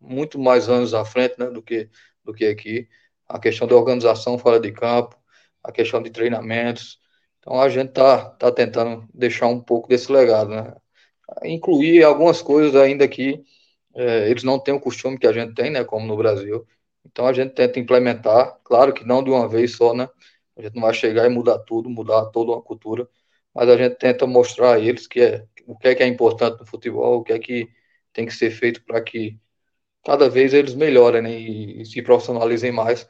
muito 0.00 0.38
mais 0.38 0.68
anos 0.68 0.94
à 0.94 1.04
frente 1.04 1.36
né, 1.38 1.46
do, 1.46 1.62
que, 1.62 1.88
do 2.24 2.34
que 2.34 2.46
aqui. 2.46 2.88
A 3.30 3.38
questão 3.38 3.66
da 3.68 3.76
organização 3.76 4.38
fora 4.38 4.60
de 4.60 4.72
campo, 4.72 5.16
a 5.62 5.72
questão 5.72 6.02
de 6.02 6.10
treinamentos. 6.10 6.98
Então 7.38 7.60
a 7.60 7.68
gente 7.68 7.90
está 7.90 8.30
tá 8.30 8.52
tentando 8.52 9.08
deixar 9.14 9.46
um 9.46 9.60
pouco 9.60 9.88
desse 9.88 10.12
legado, 10.12 10.50
né? 10.50 10.74
Incluir 11.44 12.04
algumas 12.04 12.42
coisas 12.42 12.74
ainda 12.76 13.04
aqui 13.04 13.44
é, 13.94 14.30
eles 14.30 14.42
não 14.44 14.58
têm 14.58 14.74
o 14.74 14.80
costume 14.80 15.18
que 15.18 15.26
a 15.26 15.32
gente 15.32 15.54
tem, 15.54 15.70
né, 15.70 15.84
como 15.84 16.06
no 16.06 16.16
Brasil. 16.16 16.66
Então 17.04 17.26
a 17.26 17.32
gente 17.32 17.54
tenta 17.54 17.78
implementar, 17.80 18.58
claro 18.64 18.92
que 18.92 19.04
não 19.04 19.22
de 19.22 19.30
uma 19.30 19.48
vez 19.48 19.76
só, 19.76 19.94
né? 19.94 20.08
A 20.56 20.62
gente 20.62 20.74
não 20.74 20.82
vai 20.82 20.94
chegar 20.94 21.26
e 21.26 21.28
mudar 21.30 21.58
tudo, 21.60 21.88
mudar 21.90 22.26
toda 22.26 22.52
uma 22.52 22.62
cultura, 22.62 23.08
mas 23.54 23.68
a 23.68 23.76
gente 23.76 23.96
tenta 23.96 24.26
mostrar 24.26 24.74
a 24.74 24.78
eles 24.80 25.06
que 25.06 25.20
é 25.20 25.46
o 25.66 25.76
que 25.76 25.88
é 25.88 25.94
que 25.94 26.02
é 26.02 26.06
importante 26.06 26.60
no 26.60 26.66
futebol, 26.66 27.18
o 27.20 27.24
que 27.24 27.32
é 27.32 27.38
que 27.38 27.68
tem 28.12 28.26
que 28.26 28.32
ser 28.34 28.50
feito 28.50 28.82
para 28.84 29.00
que 29.02 29.38
cada 30.04 30.28
vez 30.28 30.54
eles 30.54 30.74
melhorem 30.74 31.22
né, 31.22 31.32
e, 31.32 31.82
e 31.82 31.86
se 31.86 32.02
profissionalizem 32.02 32.72
mais, 32.72 33.08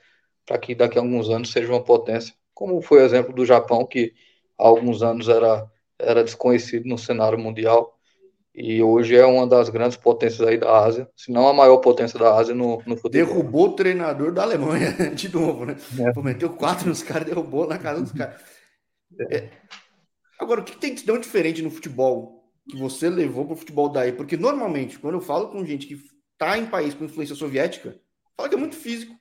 para 0.51 0.59
que 0.59 0.75
daqui 0.75 0.99
a 0.99 1.01
alguns 1.01 1.31
anos 1.31 1.53
seja 1.53 1.71
uma 1.71 1.81
potência, 1.81 2.35
como 2.53 2.83
foi 2.83 2.99
o 2.99 3.05
exemplo 3.05 3.33
do 3.33 3.47
Japão, 3.47 3.87
que 3.87 4.13
há 4.59 4.67
alguns 4.67 5.01
anos 5.01 5.29
era, 5.29 5.65
era 5.97 6.25
desconhecido 6.25 6.89
no 6.89 6.99
cenário 6.99 7.39
mundial, 7.39 7.97
e 8.53 8.83
hoje 8.83 9.15
é 9.15 9.25
uma 9.25 9.47
das 9.47 9.69
grandes 9.69 9.97
potências 9.97 10.41
aí 10.41 10.59
da 10.59 10.85
Ásia, 10.85 11.09
se 11.15 11.31
não 11.31 11.47
a 11.47 11.53
maior 11.53 11.77
potência 11.77 12.19
da 12.19 12.35
Ásia 12.35 12.53
no, 12.53 12.83
no 12.85 12.97
futebol. 12.97 13.11
Derrubou 13.11 13.69
o 13.69 13.77
treinador 13.77 14.33
da 14.33 14.43
Alemanha 14.43 14.91
de 15.15 15.33
novo, 15.33 15.67
né? 15.67 15.77
É. 15.97 16.21
Meteu 16.21 16.51
quatro 16.51 16.89
nos 16.89 17.01
caras, 17.01 17.29
derrubou 17.29 17.69
na 17.69 17.79
casa 17.79 18.01
dos 18.01 18.11
caras. 18.11 18.43
É. 19.31 19.37
é. 19.37 19.51
Agora, 20.37 20.63
o 20.63 20.65
que 20.65 20.77
tem 20.77 20.97
de 20.97 21.05
tão 21.05 21.21
diferente 21.21 21.63
no 21.63 21.71
futebol 21.71 22.43
que 22.69 22.77
você 22.77 23.09
levou 23.09 23.45
para 23.45 23.55
o 23.55 23.57
futebol 23.57 23.89
daí? 23.89 24.11
Porque 24.11 24.37
normalmente, 24.37 24.99
quando 24.99 25.15
eu 25.15 25.21
falo 25.21 25.47
com 25.51 25.65
gente 25.65 25.87
que 25.87 25.95
está 26.33 26.59
em 26.59 26.67
país 26.67 26.93
com 26.93 27.05
influência 27.05 27.37
soviética, 27.37 27.97
fala 28.37 28.49
que 28.49 28.57
é 28.57 28.59
muito 28.59 28.75
físico. 28.75 29.20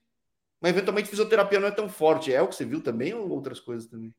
Mas 0.62 0.72
eventualmente 0.72 1.10
fisioterapia 1.10 1.60
não 1.60 1.68
é 1.68 1.72
tão 1.72 1.88
forte. 1.88 2.34
É 2.34 2.42
o 2.42 2.48
que 2.48 2.56
você 2.56 2.66
viu 2.66 2.82
também 2.82 3.14
ou 3.14 3.30
outras 3.30 3.60
coisas 3.60 3.88
também? 3.88 4.14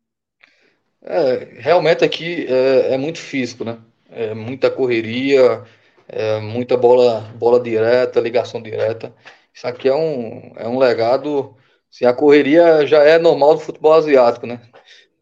É, 1.02 1.56
realmente 1.58 2.04
aqui 2.04 2.46
é, 2.46 2.94
é 2.94 2.98
muito 2.98 3.18
físico, 3.18 3.64
né? 3.64 3.78
é, 4.10 4.34
muita 4.34 4.70
correria, 4.70 5.62
é, 6.08 6.40
muita 6.40 6.76
bola, 6.76 7.20
bola 7.36 7.60
direta, 7.60 8.20
ligação 8.20 8.60
direta. 8.60 9.14
Isso 9.54 9.66
aqui 9.66 9.88
é 9.88 9.94
um, 9.94 10.52
é 10.56 10.68
um 10.68 10.78
legado. 10.78 11.56
Assim, 11.92 12.04
a 12.04 12.12
correria 12.12 12.86
já 12.86 13.02
é 13.02 13.18
normal 13.18 13.54
do 13.54 13.60
futebol 13.60 13.92
asiático, 13.92 14.46
né? 14.46 14.60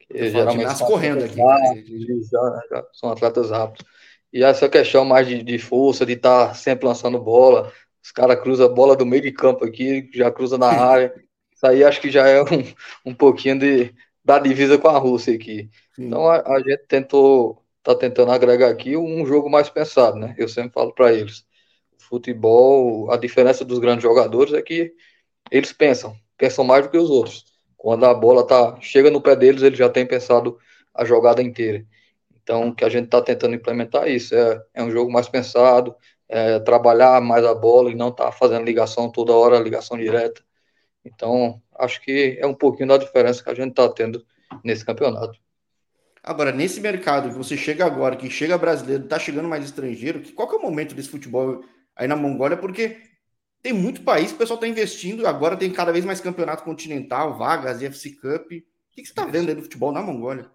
Que 0.00 0.30
geralmente 0.30 0.76
são 0.76 0.86
correndo 0.86 1.24
aqui. 1.24 1.36
Já, 1.36 2.60
já, 2.70 2.84
são 2.92 3.10
atletas 3.10 3.50
rápidos. 3.50 3.86
E 4.32 4.42
essa 4.42 4.68
questão 4.68 5.04
mais 5.04 5.26
de, 5.26 5.42
de 5.42 5.58
força, 5.58 6.04
de 6.04 6.12
estar 6.14 6.48
tá 6.48 6.54
sempre 6.54 6.86
lançando 6.86 7.18
bola, 7.18 7.72
os 8.02 8.12
caras 8.12 8.40
cruzam 8.40 8.66
a 8.66 8.68
bola 8.68 8.96
do 8.96 9.06
meio 9.06 9.22
de 9.22 9.32
campo 9.32 9.64
aqui, 9.64 10.08
já 10.12 10.30
cruza 10.30 10.58
na 10.58 10.68
área. 10.70 11.14
Isso 11.54 11.66
aí 11.66 11.84
acho 11.84 12.00
que 12.00 12.10
já 12.10 12.26
é 12.28 12.42
um, 12.42 12.46
um 13.06 13.14
pouquinho 13.14 13.58
de, 13.58 13.94
da 14.24 14.38
divisa 14.38 14.78
com 14.78 14.88
a 14.88 14.98
Rússia 14.98 15.34
aqui. 15.34 15.68
Sim. 15.94 16.06
Então 16.06 16.28
a, 16.28 16.40
a, 16.40 16.58
gente 16.60 16.84
tentou 16.86 17.64
está 17.78 17.94
tentando 17.94 18.32
agregar 18.32 18.68
aqui 18.68 18.96
um 18.96 19.24
jogo 19.26 19.48
mais 19.48 19.70
pensado, 19.70 20.18
né? 20.18 20.34
Eu 20.36 20.48
sempre 20.48 20.72
falo 20.72 20.92
para 20.92 21.12
eles, 21.12 21.46
futebol, 21.98 23.10
a 23.10 23.16
diferença 23.16 23.64
dos 23.64 23.78
grandes 23.78 24.02
jogadores 24.02 24.52
é 24.52 24.60
que 24.62 24.92
eles 25.50 25.72
pensam, 25.72 26.14
pensam 26.36 26.64
mais 26.64 26.84
do 26.84 26.90
que 26.90 26.98
os 26.98 27.10
outros. 27.10 27.44
Quando 27.76 28.04
a 28.04 28.14
bola 28.14 28.46
tá 28.46 28.78
chega 28.80 29.10
no 29.10 29.22
pé 29.22 29.36
deles, 29.36 29.62
eles 29.62 29.78
já 29.78 29.88
têm 29.88 30.06
pensado 30.06 30.58
a 30.94 31.04
jogada 31.04 31.42
inteira. 31.42 31.86
Então, 32.42 32.68
o 32.68 32.74
que 32.74 32.84
a 32.84 32.88
gente 32.88 33.06
está 33.06 33.22
tentando 33.22 33.54
implementar 33.54 34.04
é 34.06 34.10
isso 34.10 34.34
é, 34.34 34.62
é 34.74 34.82
um 34.82 34.90
jogo 34.90 35.10
mais 35.12 35.28
pensado, 35.28 35.94
é 36.28 36.58
trabalhar 36.60 37.20
mais 37.20 37.44
a 37.44 37.54
bola 37.54 37.90
e 37.90 37.94
não 37.94 38.08
estar 38.08 38.26
tá 38.26 38.32
fazendo 38.32 38.64
ligação 38.64 39.10
toda 39.10 39.32
hora, 39.32 39.58
ligação 39.58 39.96
direta. 39.96 40.42
Então, 41.04 41.60
acho 41.78 42.00
que 42.02 42.36
é 42.40 42.46
um 42.46 42.54
pouquinho 42.54 42.88
da 42.88 42.98
diferença 42.98 43.42
que 43.42 43.50
a 43.50 43.54
gente 43.54 43.70
está 43.70 43.88
tendo 43.88 44.24
nesse 44.62 44.84
campeonato. 44.84 45.38
Agora, 46.22 46.52
nesse 46.52 46.80
mercado 46.80 47.30
que 47.30 47.36
você 47.36 47.56
chega 47.56 47.86
agora, 47.86 48.16
que 48.16 48.28
chega 48.28 48.58
brasileiro, 48.58 49.08
tá 49.08 49.18
chegando 49.18 49.48
mais 49.48 49.64
estrangeiro, 49.64 50.20
que, 50.20 50.32
qual 50.32 50.48
que 50.48 50.54
é 50.54 50.58
o 50.58 50.62
momento 50.62 50.94
desse 50.94 51.08
futebol 51.08 51.64
aí 51.96 52.06
na 52.06 52.16
Mongólia? 52.16 52.56
Porque 52.56 52.98
tem 53.62 53.72
muito 53.72 54.02
país 54.02 54.28
que 54.28 54.34
o 54.34 54.38
pessoal 54.38 54.56
está 54.56 54.68
investindo, 54.68 55.26
agora 55.26 55.56
tem 55.56 55.70
cada 55.70 55.92
vez 55.92 56.04
mais 56.04 56.20
campeonato 56.20 56.64
continental, 56.64 57.38
vagas, 57.38 57.82
FC 57.82 58.10
Cup. 58.10 58.44
O 58.44 58.48
que, 58.48 59.02
que 59.02 59.04
você 59.04 59.12
está 59.12 59.24
vendo 59.24 59.48
aí 59.48 59.54
do 59.54 59.62
futebol 59.62 59.92
na 59.92 60.02
Mongólia? 60.02 60.50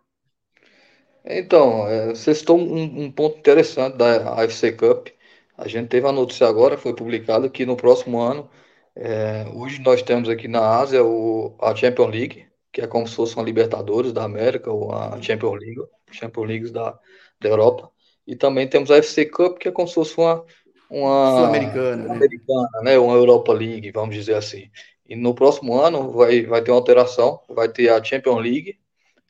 Então, 1.26 1.88
é, 1.88 2.08
vocês 2.10 2.38
estão 2.38 2.58
um, 2.58 3.06
um, 3.06 3.12
ponto 3.12 3.40
interessante 3.40 3.98
da 3.98 4.34
AFC 4.42 4.74
Cup. 4.74 5.08
A 5.58 5.68
gente 5.68 5.88
teve 5.90 6.08
a 6.08 6.12
notícia 6.12 6.48
agora, 6.48 6.78
foi 6.78 6.96
publicado 6.96 7.50
que 7.50 7.66
no 7.66 7.76
próximo 7.76 8.20
ano, 8.20 8.50
é, 8.96 9.46
hoje 9.54 9.82
nós 9.82 10.02
temos 10.02 10.30
aqui 10.30 10.48
na 10.48 10.80
Ásia 10.80 11.04
o, 11.04 11.56
a 11.62 11.76
Champions 11.76 12.12
League, 12.12 12.48
que 12.72 12.82
é 12.82 12.88
como 12.88 13.08
se 13.08 13.16
fosse 13.16 13.36
uma 13.36 13.44
Libertadores 13.44 14.12
da 14.12 14.24
América 14.24 14.72
ou 14.72 14.92
a 14.92 15.22
Champions 15.22 15.60
League, 15.60 15.82
Champions 16.12 16.48
League 16.48 16.72
da, 16.72 16.98
da 17.40 17.50
Europa. 17.50 17.92
E 18.26 18.36
também 18.36 18.68
temos 18.68 18.90
a 18.90 18.98
FC 18.98 19.26
Cup, 19.26 19.58
que 19.58 19.68
é 19.68 19.72
como 19.72 19.88
se 19.88 19.94
fosse 19.94 20.18
uma 20.18 20.46
uma 20.94 21.32
Sul-Americana, 21.32 22.04
né? 22.04 22.16
Americana, 22.16 22.82
né? 22.84 23.00
Uma 23.00 23.16
Europa 23.16 23.52
League, 23.52 23.90
vamos 23.92 24.14
dizer 24.14 24.36
assim. 24.36 24.70
E 25.08 25.16
no 25.16 25.34
próximo 25.34 25.80
ano 25.80 26.12
vai, 26.12 26.46
vai 26.46 26.62
ter 26.62 26.70
uma 26.70 26.78
alteração, 26.78 27.42
vai 27.50 27.68
ter 27.68 27.90
a 27.90 28.04
Champions 28.04 28.42
League, 28.42 28.80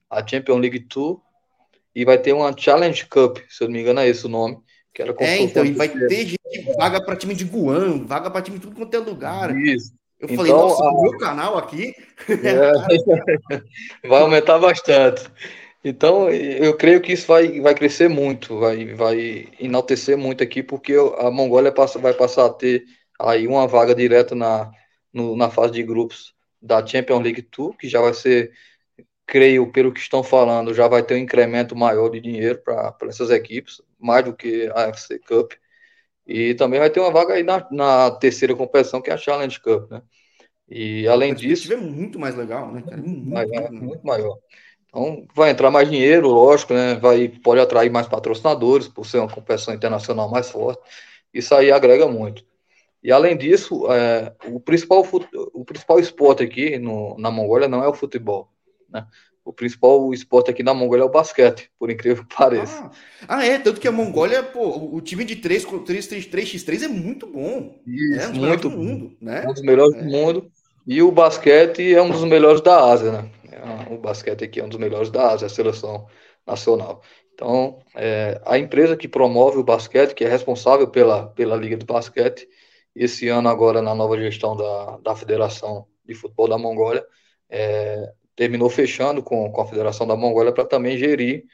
a 0.10 0.26
Champions 0.26 0.60
League 0.60 0.80
2 0.80 1.18
e 1.96 2.04
vai 2.04 2.18
ter 2.18 2.34
uma 2.34 2.56
Challenge 2.56 3.06
Cup, 3.06 3.38
se 3.48 3.64
eu 3.64 3.68
não 3.68 3.74
me 3.74 3.82
engano 3.82 4.02
é 4.02 4.08
esse 4.10 4.26
o 4.26 4.30
nome. 4.30 4.62
Que 4.94 5.02
era 5.02 5.16
é, 5.20 5.38
então, 5.40 5.66
e 5.66 5.72
vai 5.72 5.90
ter 5.90 6.28
gente, 6.28 6.40
vaga 6.78 7.04
para 7.04 7.16
time 7.16 7.34
de 7.34 7.46
Guam, 7.46 8.06
vaga 8.06 8.30
para 8.30 8.42
time 8.44 8.60
de 8.60 8.68
tudo 8.68 8.76
quanto 8.76 8.94
é 8.94 9.00
lugar. 9.00 9.58
Isso. 9.58 9.92
Eu 10.20 10.30
então, 10.30 10.38
falei, 10.38 10.52
nossa, 10.52 10.84
a... 10.84 10.92
o 10.92 11.02
meu 11.02 11.18
canal 11.18 11.58
aqui. 11.58 11.96
É, 12.30 14.08
vai 14.08 14.22
aumentar 14.22 14.60
bastante. 14.60 15.24
Então, 15.84 16.30
eu 16.30 16.78
creio 16.78 17.02
que 17.02 17.12
isso 17.12 17.28
vai, 17.28 17.60
vai 17.60 17.76
crescer 17.76 18.08
muito, 18.08 18.58
vai, 18.58 18.94
vai 18.94 19.50
enaltecer 19.60 20.18
muito 20.18 20.42
aqui, 20.42 20.64
porque 20.64 20.94
a 21.18 21.30
Mongólia 21.30 21.74
passa, 21.74 22.00
vai 22.00 22.14
passar 22.14 22.46
a 22.46 22.54
ter 22.54 22.86
aí 23.20 23.48
uma 23.48 23.68
vaga 23.68 23.94
direta 23.94 24.34
na, 24.34 24.72
no, 25.12 25.36
na 25.36 25.50
fase 25.50 25.74
de 25.74 25.84
grupos 25.84 26.34
da 26.62 26.86
Champions 26.86 27.22
League 27.22 27.42
Tour, 27.42 27.76
que 27.76 27.90
já 27.90 28.00
vai 28.00 28.14
ser, 28.14 28.54
creio, 29.28 29.70
pelo 29.74 29.92
que 29.92 30.00
estão 30.00 30.24
falando, 30.24 30.74
já 30.74 30.88
vai 30.88 31.04
ter 31.04 31.16
um 31.16 31.18
incremento 31.18 31.76
maior 31.76 32.08
de 32.10 32.22
dinheiro 32.22 32.62
para 32.64 32.96
essas 33.10 33.30
equipes, 33.30 33.82
mais 34.04 34.26
do 34.26 34.36
que 34.36 34.72
a 34.76 34.90
FC 34.90 35.20
Cup. 35.20 35.54
E 36.26 36.54
também 36.56 36.80
vai 36.80 36.90
ter 36.90 37.00
uma 37.00 37.12
vaga 37.12 37.34
aí 37.34 37.44
na, 37.44 37.68
na 37.72 38.12
terceira 38.12 38.56
competição, 38.56 39.02
que 39.02 39.10
é 39.10 39.14
a 39.14 39.18
Challenge 39.18 39.60
Cup, 39.60 39.92
né? 39.92 40.02
E 40.70 41.08
além 41.08 41.34
disso. 41.34 41.72
é 41.72 41.78
muito 41.78 42.18
mais 42.18 42.36
legal, 42.36 42.72
né, 42.72 42.82
cara? 42.82 42.98
Muito, 43.02 43.30
maior, 43.30 43.72
muito 43.72 44.06
maior. 44.06 44.38
Então, 44.88 45.26
vai 45.36 45.50
entrar 45.50 45.70
mais 45.70 45.90
dinheiro, 45.90 46.30
lógico, 46.30 46.74
né? 46.74 46.96
Vai, 46.96 47.28
pode 47.28 47.60
atrair 47.60 47.92
mais 47.92 48.08
patrocinadores, 48.08 48.88
por 48.88 49.06
ser 49.06 49.20
uma 49.20 49.30
competição 49.30 49.74
internacional 49.74 50.30
mais 50.30 50.50
forte. 50.50 50.82
Isso 51.34 51.54
aí 51.54 51.72
agrega 51.72 52.08
muito. 52.08 52.46
E 53.04 53.12
além 53.12 53.36
disso, 53.36 53.92
é, 53.92 54.34
o, 54.46 54.60
principal, 54.60 55.06
o 55.54 55.66
principal 55.66 56.00
esporte 56.00 56.44
aqui 56.44 56.78
no, 56.80 57.18
na 57.20 57.30
Mongólia 57.30 57.68
não 57.68 57.84
é 57.84 57.88
o 57.88 57.94
futebol. 57.94 58.50
Né? 58.90 59.06
O 59.46 59.52
principal 59.52 60.14
esporte 60.14 60.50
aqui 60.50 60.64
na 60.64 60.74
Mongólia 60.74 61.04
é 61.04 61.06
o 61.06 61.10
basquete, 61.10 61.70
por 61.78 61.92
incrível 61.92 62.24
que 62.26 62.36
pareça. 62.36 62.90
Ah, 63.28 63.40
ah 63.40 63.46
é, 63.46 63.60
tanto 63.60 63.82
que 63.82 63.88
a 63.88 63.92
Mongólia, 63.92 64.42
pô, 64.42 64.96
o 64.96 65.02
time 65.02 65.26
de 65.26 65.36
3, 65.36 65.66
3, 65.86 66.08
3, 66.08 66.28
3x3 66.28 66.84
é 66.84 66.88
muito 66.88 67.28
bom. 67.28 67.78
Isso, 67.86 68.22
é 68.22 68.28
um 68.28 68.32
dos 68.32 68.40
muito 68.40 68.70
do 68.70 68.78
mundo, 68.78 69.18
né? 69.20 69.46
Um 69.46 69.54
dos 69.54 69.62
melhores 69.62 69.96
é. 69.96 70.00
do 70.00 70.06
mundo. 70.06 70.52
E 70.88 71.02
o 71.02 71.12
basquete 71.12 71.94
é 71.94 72.02
um 72.02 72.10
dos 72.10 72.24
melhores 72.24 72.62
da 72.62 72.92
Ásia, 72.92 73.12
né? 73.12 73.30
É, 73.52 73.94
o 73.94 73.98
basquete 73.98 74.44
aqui 74.46 74.60
é 74.60 74.64
um 74.64 74.70
dos 74.70 74.80
melhores 74.80 75.10
da 75.10 75.32
Ásia, 75.32 75.48
a 75.48 75.50
seleção 75.50 76.08
nacional. 76.48 77.02
Então, 77.34 77.80
é, 77.96 78.40
a 78.46 78.58
empresa 78.58 78.96
que 78.96 79.08
promove 79.08 79.58
o 79.58 79.64
basquete, 79.64 80.14
que 80.14 80.24
é 80.24 80.30
responsável 80.30 80.88
pela, 80.88 81.28
pela 81.28 81.56
Liga 81.56 81.76
do 81.76 81.86
Basquete, 81.86 82.48
esse 82.96 83.28
ano 83.28 83.50
agora 83.50 83.82
na 83.82 83.96
nova 83.96 84.18
gestão 84.18 84.56
da, 84.56 84.98
da 84.98 85.16
Federação 85.16 85.88
de 86.06 86.14
Futebol 86.14 86.48
da 86.48 86.58
Mongólia, 86.58 87.06
é, 87.50 88.14
terminou 88.36 88.70
fechando 88.70 89.24
com, 89.24 89.52
com 89.52 89.62
a 89.62 89.68
Federação 89.68 90.08
da 90.08 90.16
Mongólia 90.16 90.54
para 90.54 90.66
também 90.66 90.98
gerir 90.98 91.46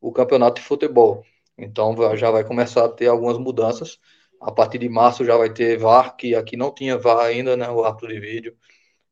o 0.00 0.12
campeonato 0.12 0.60
de 0.60 0.66
futebol. 0.66 1.24
Então 1.56 1.94
já 2.16 2.30
vai 2.30 2.44
começar 2.44 2.84
a 2.84 2.88
ter 2.88 3.06
algumas 3.08 3.38
mudanças. 3.38 3.98
A 4.40 4.50
partir 4.52 4.78
de 4.78 4.88
março 4.88 5.24
já 5.24 5.36
vai 5.36 5.52
ter 5.52 5.78
VAR, 5.78 6.16
que 6.16 6.34
aqui 6.34 6.56
não 6.56 6.74
tinha 6.74 6.98
VAR 6.98 7.20
ainda, 7.26 7.56
né, 7.56 7.70
o 7.70 7.84
árbitro 7.84 8.08
de 8.08 8.20
vídeo. 8.20 8.56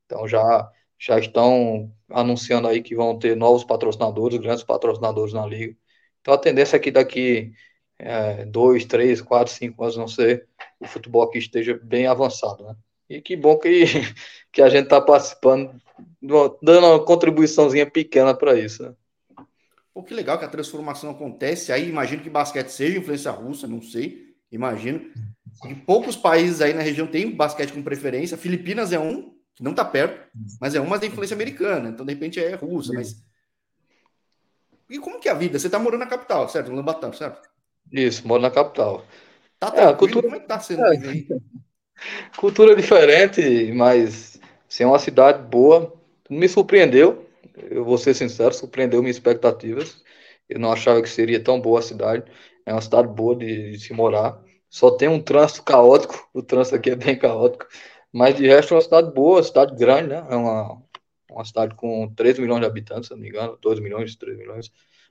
Então 0.06 0.26
já, 0.28 0.70
já 0.98 1.18
estão 1.18 1.92
anunciando 2.10 2.68
aí 2.68 2.82
que 2.82 2.94
vão 2.96 3.18
ter 3.18 3.36
novos 3.36 3.64
patrocinadores, 3.64 4.38
grandes 4.40 4.64
patrocinadores 4.64 5.32
na 5.32 5.46
liga. 5.46 5.76
Então 6.20 6.34
a 6.34 6.38
tendência 6.38 6.76
é 6.76 6.80
que 6.80 6.90
daqui 6.90 7.52
é, 7.98 8.44
dois, 8.46 8.84
três, 8.84 9.20
quatro, 9.20 9.52
cinco 9.52 9.82
anos, 9.82 9.96
não 9.96 10.08
sei, 10.08 10.42
o 10.80 10.86
futebol 10.86 11.22
aqui 11.22 11.38
esteja 11.38 11.78
bem 11.82 12.06
avançado, 12.06 12.64
né? 12.64 12.76
E 13.08 13.20
que 13.20 13.36
bom 13.36 13.58
que, 13.58 13.84
que 14.52 14.62
a 14.62 14.68
gente 14.68 14.84
está 14.84 15.00
participando, 15.00 15.80
dando 16.20 16.86
uma 16.86 17.04
contribuiçãozinha 17.04 17.90
pequena 17.90 18.34
para 18.34 18.58
isso. 18.58 18.82
Né? 18.82 18.94
Pô, 19.92 20.02
que 20.02 20.14
legal 20.14 20.38
que 20.38 20.44
a 20.44 20.48
transformação 20.48 21.10
acontece. 21.10 21.72
Aí 21.72 21.88
imagino 21.88 22.22
que 22.22 22.30
basquete 22.30 22.68
seja 22.68 22.98
influência 22.98 23.30
russa, 23.30 23.66
não 23.66 23.82
sei, 23.82 24.34
imagino. 24.50 25.00
Em 25.64 25.74
poucos 25.74 26.16
países 26.16 26.60
aí 26.60 26.72
na 26.72 26.82
região 26.82 27.06
tem 27.06 27.30
basquete 27.30 27.72
com 27.72 27.82
preferência. 27.82 28.36
Filipinas 28.36 28.92
é 28.92 28.98
um, 28.98 29.34
que 29.54 29.62
não 29.62 29.72
está 29.72 29.84
perto, 29.84 30.28
mas 30.60 30.74
é 30.74 30.80
um, 30.80 30.86
mas 30.86 31.02
é 31.02 31.06
influência 31.06 31.34
americana. 31.34 31.90
Então, 31.90 32.06
de 32.06 32.12
repente, 32.12 32.40
é 32.40 32.54
russa, 32.54 32.92
mas. 32.92 33.22
E 34.88 34.98
como 34.98 35.20
que 35.20 35.28
é 35.28 35.32
a 35.32 35.34
vida? 35.34 35.58
Você 35.58 35.66
está 35.66 35.78
morando 35.78 36.00
na 36.00 36.06
capital, 36.06 36.48
certo? 36.48 36.72
Lambatão, 36.72 37.12
certo? 37.12 37.48
Isso, 37.92 38.26
moro 38.26 38.42
na 38.42 38.50
capital. 38.50 39.04
Tá 39.58 39.72
é, 39.74 39.92
cultura... 39.94 40.22
Como 40.22 40.36
é 40.36 40.40
que 40.40 40.48
tá 40.48 40.58
sendo 40.58 40.84
é. 40.84 40.96
Cultura 42.38 42.74
diferente, 42.74 43.70
mas 43.72 44.40
assim, 44.68 44.84
é 44.84 44.86
uma 44.86 44.98
cidade 44.98 45.46
boa. 45.46 45.99
Me 46.30 46.48
surpreendeu, 46.48 47.26
eu 47.70 47.84
vou 47.84 47.98
ser 47.98 48.14
sincero, 48.14 48.54
surpreendeu 48.54 49.02
minhas 49.02 49.16
expectativas. 49.16 50.02
Eu 50.48 50.60
não 50.60 50.72
achava 50.72 51.02
que 51.02 51.08
seria 51.08 51.42
tão 51.42 51.60
boa 51.60 51.80
a 51.80 51.82
cidade. 51.82 52.30
É 52.64 52.72
uma 52.72 52.80
cidade 52.80 53.08
boa 53.08 53.34
de, 53.36 53.72
de 53.72 53.80
se 53.80 53.92
morar. 53.92 54.40
Só 54.68 54.92
tem 54.92 55.08
um 55.08 55.20
trânsito 55.20 55.64
caótico, 55.64 56.28
o 56.32 56.42
trânsito 56.42 56.76
aqui 56.76 56.90
é 56.90 56.96
bem 56.96 57.18
caótico. 57.18 57.66
Mas 58.12 58.36
de 58.36 58.46
resto 58.46 58.74
é 58.74 58.76
uma 58.76 58.82
cidade 58.82 59.12
boa, 59.12 59.42
cidade 59.42 59.74
grande, 59.76 60.08
né? 60.10 60.26
É 60.30 60.36
uma, 60.36 60.80
uma 61.30 61.44
cidade 61.44 61.74
com 61.74 62.12
3 62.14 62.38
milhões 62.38 62.60
de 62.60 62.66
habitantes, 62.66 63.08
se 63.08 63.14
não 63.14 63.20
me 63.20 63.28
engano, 63.28 63.58
2 63.60 63.80
milhões, 63.80 64.14
3 64.16 64.38
milhões. 64.38 64.70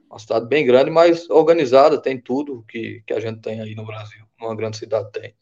Uma 0.09 0.19
cidade 0.19 0.47
bem 0.47 0.65
grande, 0.65 0.89
mas 0.89 1.29
organizada, 1.29 2.01
tem 2.01 2.19
tudo 2.19 2.63
que, 2.67 3.03
que 3.05 3.13
a 3.13 3.19
gente 3.19 3.41
tem 3.41 3.61
aí 3.61 3.75
no 3.75 3.85
Brasil, 3.85 4.25
uma 4.39 4.55
grande 4.55 4.77
cidade 4.77 5.11
tem. 5.11 5.35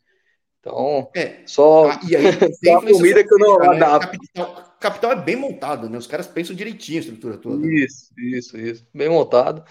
Então, 0.68 1.10
é. 1.16 1.38
só, 1.46 1.90
ah, 1.90 2.00
e 2.08 2.16
aí, 2.16 2.24
só 2.64 2.78
a 2.78 2.82
comida 2.82 3.24
que 3.24 3.34
eu 3.34 3.40
não 3.40 3.60
né? 3.60 3.80
Capital, 3.80 4.76
capital 4.80 5.12
é 5.14 5.16
bem 5.16 5.36
montado, 5.36 5.90
né? 5.90 5.98
Os 5.98 6.08
caras 6.08 6.28
pensam 6.28 6.56
direitinho 6.56 7.00
a 7.00 7.02
estrutura 7.02 7.38
toda. 7.38 7.66
Isso, 7.68 8.12
isso, 8.18 8.58
isso. 8.58 8.86
Bem 8.94 9.10
montado. 9.10 9.64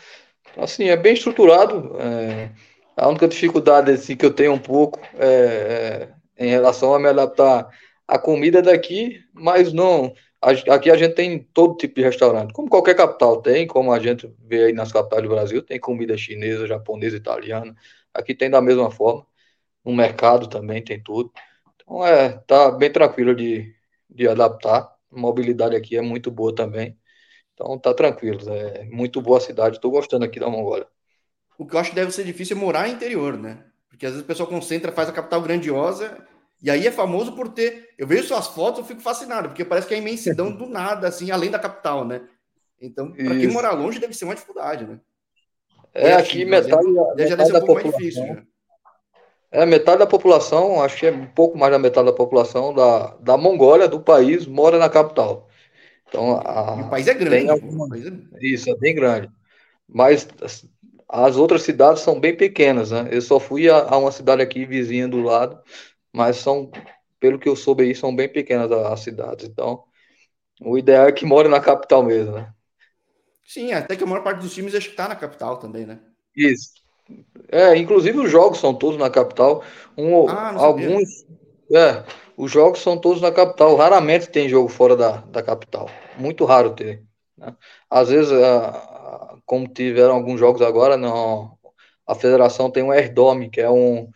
Então, 0.51 0.65
assim, 0.65 0.89
é 0.89 0.97
bem 0.97 1.15
estruturado. 1.15 1.97
É... 2.01 2.51
A 2.97 3.09
única 3.09 3.29
dificuldade 3.29 3.91
assim, 3.91 4.17
que 4.17 4.25
eu 4.25 4.33
tenho 4.33 4.55
um 4.55 4.59
pouco 4.59 4.99
é, 5.19 6.09
é, 6.39 6.47
em 6.47 6.49
relação 6.49 6.95
a 6.95 6.99
me 6.99 7.09
adaptar 7.09 7.69
à 8.09 8.19
comida 8.19 8.63
daqui, 8.63 9.21
mas 9.35 9.71
não. 9.71 10.15
Aqui 10.41 10.91
a 10.91 10.97
gente 10.97 11.15
tem 11.15 11.39
todo 11.53 11.77
tipo 11.77 11.97
de 11.97 12.03
restaurante, 12.03 12.55
como 12.55 12.71
qualquer 12.71 12.95
capital 12.95 13.43
tem, 13.43 13.67
como 13.67 13.93
a 13.93 13.99
gente 13.99 14.33
vê 14.47 14.65
aí 14.65 14.73
nas 14.73 14.93
capitais 14.93 15.23
do 15.23 15.29
Brasil, 15.29 15.61
tem 15.61 15.79
comida 15.79 16.17
chinesa, 16.17 16.67
japonesa, 16.67 17.17
italiana. 17.17 17.75
Aqui 18.15 18.35
tem 18.35 18.49
da 18.49 18.63
mesma 18.63 18.91
forma 18.91 19.27
no 19.87 19.95
mercado 19.95 20.49
também 20.49 20.83
tem 20.83 21.01
tudo. 21.01 21.33
Então 21.77 22.05
é, 22.05 22.31
tá 22.47 22.73
bem 22.73 22.91
tranquilo 22.93 23.35
de, 23.35 23.73
de 24.11 24.27
adaptar. 24.27 24.93
A 25.13 25.19
mobilidade 25.19 25.77
aqui 25.77 25.97
é 25.97 26.03
muito 26.03 26.29
boa 26.31 26.53
também. 26.53 26.99
Então 27.55 27.79
tá 27.79 27.95
tranquilo, 27.95 28.41
é 28.53 28.85
muito 28.85 29.23
boa 29.23 29.39
a 29.39 29.41
cidade, 29.41 29.77
estou 29.77 29.91
gostando 29.91 30.25
aqui 30.25 30.41
da 30.41 30.51
Mongólia. 30.51 30.87
O 31.57 31.65
que 31.65 31.75
eu 31.75 31.81
acho 31.81 31.91
que 31.91 31.97
deve 31.97 32.11
ser 32.11 32.25
difícil 32.25 32.57
é 32.57 32.61
morar 32.61 32.87
no 32.87 32.95
interior, 32.95 33.39
né? 33.39 33.65
Porque 33.89 34.05
às 34.05 34.13
vezes 34.13 34.25
o 34.25 34.29
pessoal 34.29 34.49
concentra, 34.49 34.93
faz 34.93 35.09
a 35.09 35.13
capital 35.13 35.41
grandiosa, 35.41 36.23
e 36.63 36.71
aí 36.71 36.87
é 36.87 36.91
famoso 36.91 37.33
por 37.33 37.49
ter. 37.49 37.95
Eu 37.97 38.07
vejo 38.07 38.25
suas 38.25 38.49
fotos, 38.49 38.81
eu 38.81 38.85
fico 38.85 39.01
fascinado, 39.01 39.49
porque 39.49 39.65
parece 39.65 39.87
que 39.87 39.95
é 39.95 39.97
a 39.97 40.01
imensidão 40.01 40.53
do 40.53 40.67
nada, 40.67 41.09
assim, 41.09 41.31
além 41.31 41.51
da 41.51 41.59
capital, 41.59 42.05
né? 42.05 42.29
Então, 42.79 43.11
para 43.11 43.39
quem 43.39 43.49
morar 43.49 43.73
longe, 43.73 43.99
deve 43.99 44.13
ser 44.13 44.27
uma 44.27 44.35
dificuldade, 44.35 44.85
né? 44.85 45.01
É, 45.95 46.13
aqui 46.13 46.45
metade, 46.45 46.87
metade, 46.87 47.29
já 47.29 47.37
deve 47.37 47.47
ser 47.47 47.57
um 47.57 47.65
pouco 47.65 47.83
mais 47.85 47.97
difícil. 47.97 48.23
Né? 48.23 48.47
É, 49.57 49.65
metade 49.65 50.01
da 50.01 50.07
população, 50.07 50.83
acho 50.83 50.99
que 50.99 51.07
é 51.07 51.11
um 51.11 51.25
pouco 51.25 51.57
mais 51.57 51.73
da 51.73 51.79
metade 51.79 52.05
da 52.05 52.13
população 52.13 52.75
da, 52.75 53.17
da 53.21 53.39
Mongólia, 53.39 53.89
do 53.89 53.99
país, 53.99 54.45
mora 54.45 54.79
na 54.79 54.91
capital. 54.91 55.49
Então, 56.07 56.39
a, 56.45 56.75
o 56.75 56.91
país 56.91 57.09
é 57.09 57.15
grande. 57.15 57.49
Alguma, 57.49 57.89
país 57.89 58.07
é... 58.07 58.13
Isso, 58.39 58.69
é 58.69 58.77
bem 58.77 58.95
grande. 58.95 59.31
Mas 59.89 60.29
as 61.09 61.37
outras 61.37 61.63
cidades 61.63 62.03
são 62.03 62.21
bem 62.21 62.37
pequenas, 62.37 62.91
né? 62.91 63.09
Eu 63.11 63.23
só 63.23 63.41
fui 63.41 63.71
a, 63.71 63.79
a, 63.79 63.97
uma 63.97 64.13
cidade 64.13 64.43
aqui 64.43 64.67
vizinha 64.67 65.09
do 65.09 65.23
lado, 65.23 65.59
mas 66.13 66.37
são, 66.37 66.71
pelo 67.19 67.39
que 67.39 67.49
eu 67.49 67.57
soube 67.57 67.83
aí, 67.83 67.95
são 67.95 68.15
bem 68.15 68.29
pequenas 68.29 68.71
as 68.71 69.01
cidades. 69.01 69.49
Então, 69.49 69.85
o 70.61 70.77
ideal 70.77 71.09
é 71.09 71.13
que 71.13 71.25
more 71.25 71.49
na 71.49 71.61
capital 71.61 72.03
mesmo, 72.03 72.33
né? 72.33 72.53
Sim, 73.43 73.73
até 73.73 73.97
que 73.97 74.05
a 74.05 74.07
maior 74.07 74.23
parte 74.23 74.43
dos 74.43 74.53
times 74.53 74.75
acho 74.75 74.89
que 74.89 74.93
está 74.93 75.09
na 75.09 75.17
capital 75.17 75.57
também, 75.57 75.87
né? 75.87 75.99
Isso. 76.37 76.85
É, 77.51 77.77
inclusive 77.77 78.19
os 78.19 78.31
jogos 78.31 78.59
são 78.59 78.75
todos 78.75 78.99
na 78.99 79.09
capital. 79.11 79.63
Um, 79.97 80.29
ah, 80.29 80.55
alguns. 80.57 81.27
É, 81.73 82.05
os 82.37 82.51
jogos 82.51 82.81
são 82.81 82.99
todos 82.99 83.21
na 83.21 83.31
capital. 83.31 83.77
Raramente 83.77 84.29
tem 84.29 84.49
jogo 84.49 84.69
fora 84.69 84.97
da, 84.97 85.19
da 85.19 85.43
capital. 85.43 85.89
Muito 86.19 86.45
raro 86.45 86.71
ter. 86.71 87.03
Né? 87.37 87.55
Às 87.89 88.09
vezes, 88.09 88.33
a, 88.33 89.37
como 89.45 89.69
tiveram 89.69 90.15
alguns 90.15 90.41
jogos 90.41 90.61
agora, 90.63 90.97
não, 90.97 91.57
a 92.07 92.15
federação 92.15 92.71
tem 92.71 92.83
um 92.83 92.91
airdome, 92.91 93.51
que 93.51 93.61
é 93.61 93.71
um, 93.71 94.11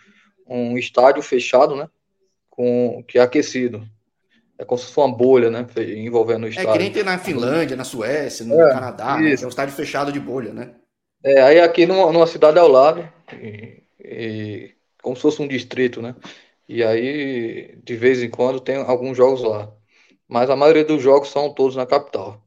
um 0.46 0.76
estádio 0.76 1.22
fechado, 1.22 1.76
né? 1.76 1.88
Com, 2.48 3.04
que 3.06 3.18
é 3.18 3.22
aquecido. 3.22 3.86
É 4.58 4.64
como 4.64 4.78
se 4.78 4.92
fosse 4.92 4.98
uma 4.98 5.16
bolha, 5.16 5.48
né? 5.48 5.66
Envolvendo 5.96 6.44
o 6.44 6.48
estádio. 6.48 6.70
É 6.70 6.72
que 6.72 6.78
nem 6.78 6.92
tem 6.92 7.02
na 7.02 7.18
Finlândia, 7.18 7.76
na 7.76 7.84
Suécia, 7.84 8.44
no 8.44 8.60
é, 8.60 8.70
Canadá, 8.70 9.16
né? 9.16 9.34
é 9.34 9.46
um 9.46 9.48
estádio 9.48 9.74
fechado 9.74 10.12
de 10.12 10.20
bolha, 10.20 10.52
né? 10.52 10.74
É, 11.22 11.42
aí 11.42 11.60
aqui 11.60 11.86
numa, 11.86 12.10
numa 12.12 12.26
cidade 12.26 12.58
ao 12.58 12.68
lado, 12.68 13.06
e, 13.34 13.82
e, 13.98 14.74
como 15.02 15.14
se 15.16 15.22
fosse 15.22 15.42
um 15.42 15.48
distrito, 15.48 16.00
né? 16.00 16.14
E 16.68 16.82
aí, 16.82 17.76
de 17.82 17.96
vez 17.96 18.22
em 18.22 18.30
quando, 18.30 18.60
tem 18.60 18.76
alguns 18.76 19.16
jogos 19.16 19.42
lá. 19.42 19.72
Mas 20.28 20.48
a 20.48 20.56
maioria 20.56 20.84
dos 20.84 21.02
jogos 21.02 21.28
são 21.30 21.52
todos 21.52 21.76
na 21.76 21.86
capital. 21.86 22.42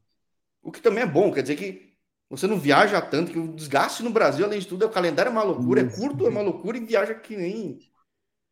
O 0.62 0.72
que 0.72 0.80
também 0.80 1.02
é 1.04 1.06
bom, 1.06 1.32
quer 1.32 1.42
dizer 1.42 1.56
que 1.56 1.94
você 2.28 2.46
não 2.46 2.58
viaja 2.58 3.00
tanto, 3.00 3.30
que 3.32 3.38
o 3.38 3.48
desgaste 3.54 4.02
no 4.02 4.10
Brasil, 4.10 4.44
além 4.44 4.58
de 4.58 4.66
tudo, 4.66 4.84
é 4.84 4.88
o 4.88 4.90
calendário 4.90 5.28
é 5.28 5.32
uma 5.32 5.42
loucura, 5.42 5.82
é 5.82 5.84
curto, 5.84 6.26
é 6.26 6.30
uma 6.30 6.42
loucura 6.42 6.76
e 6.78 6.84
viaja 6.84 7.14
que 7.14 7.36
nem. 7.36 7.78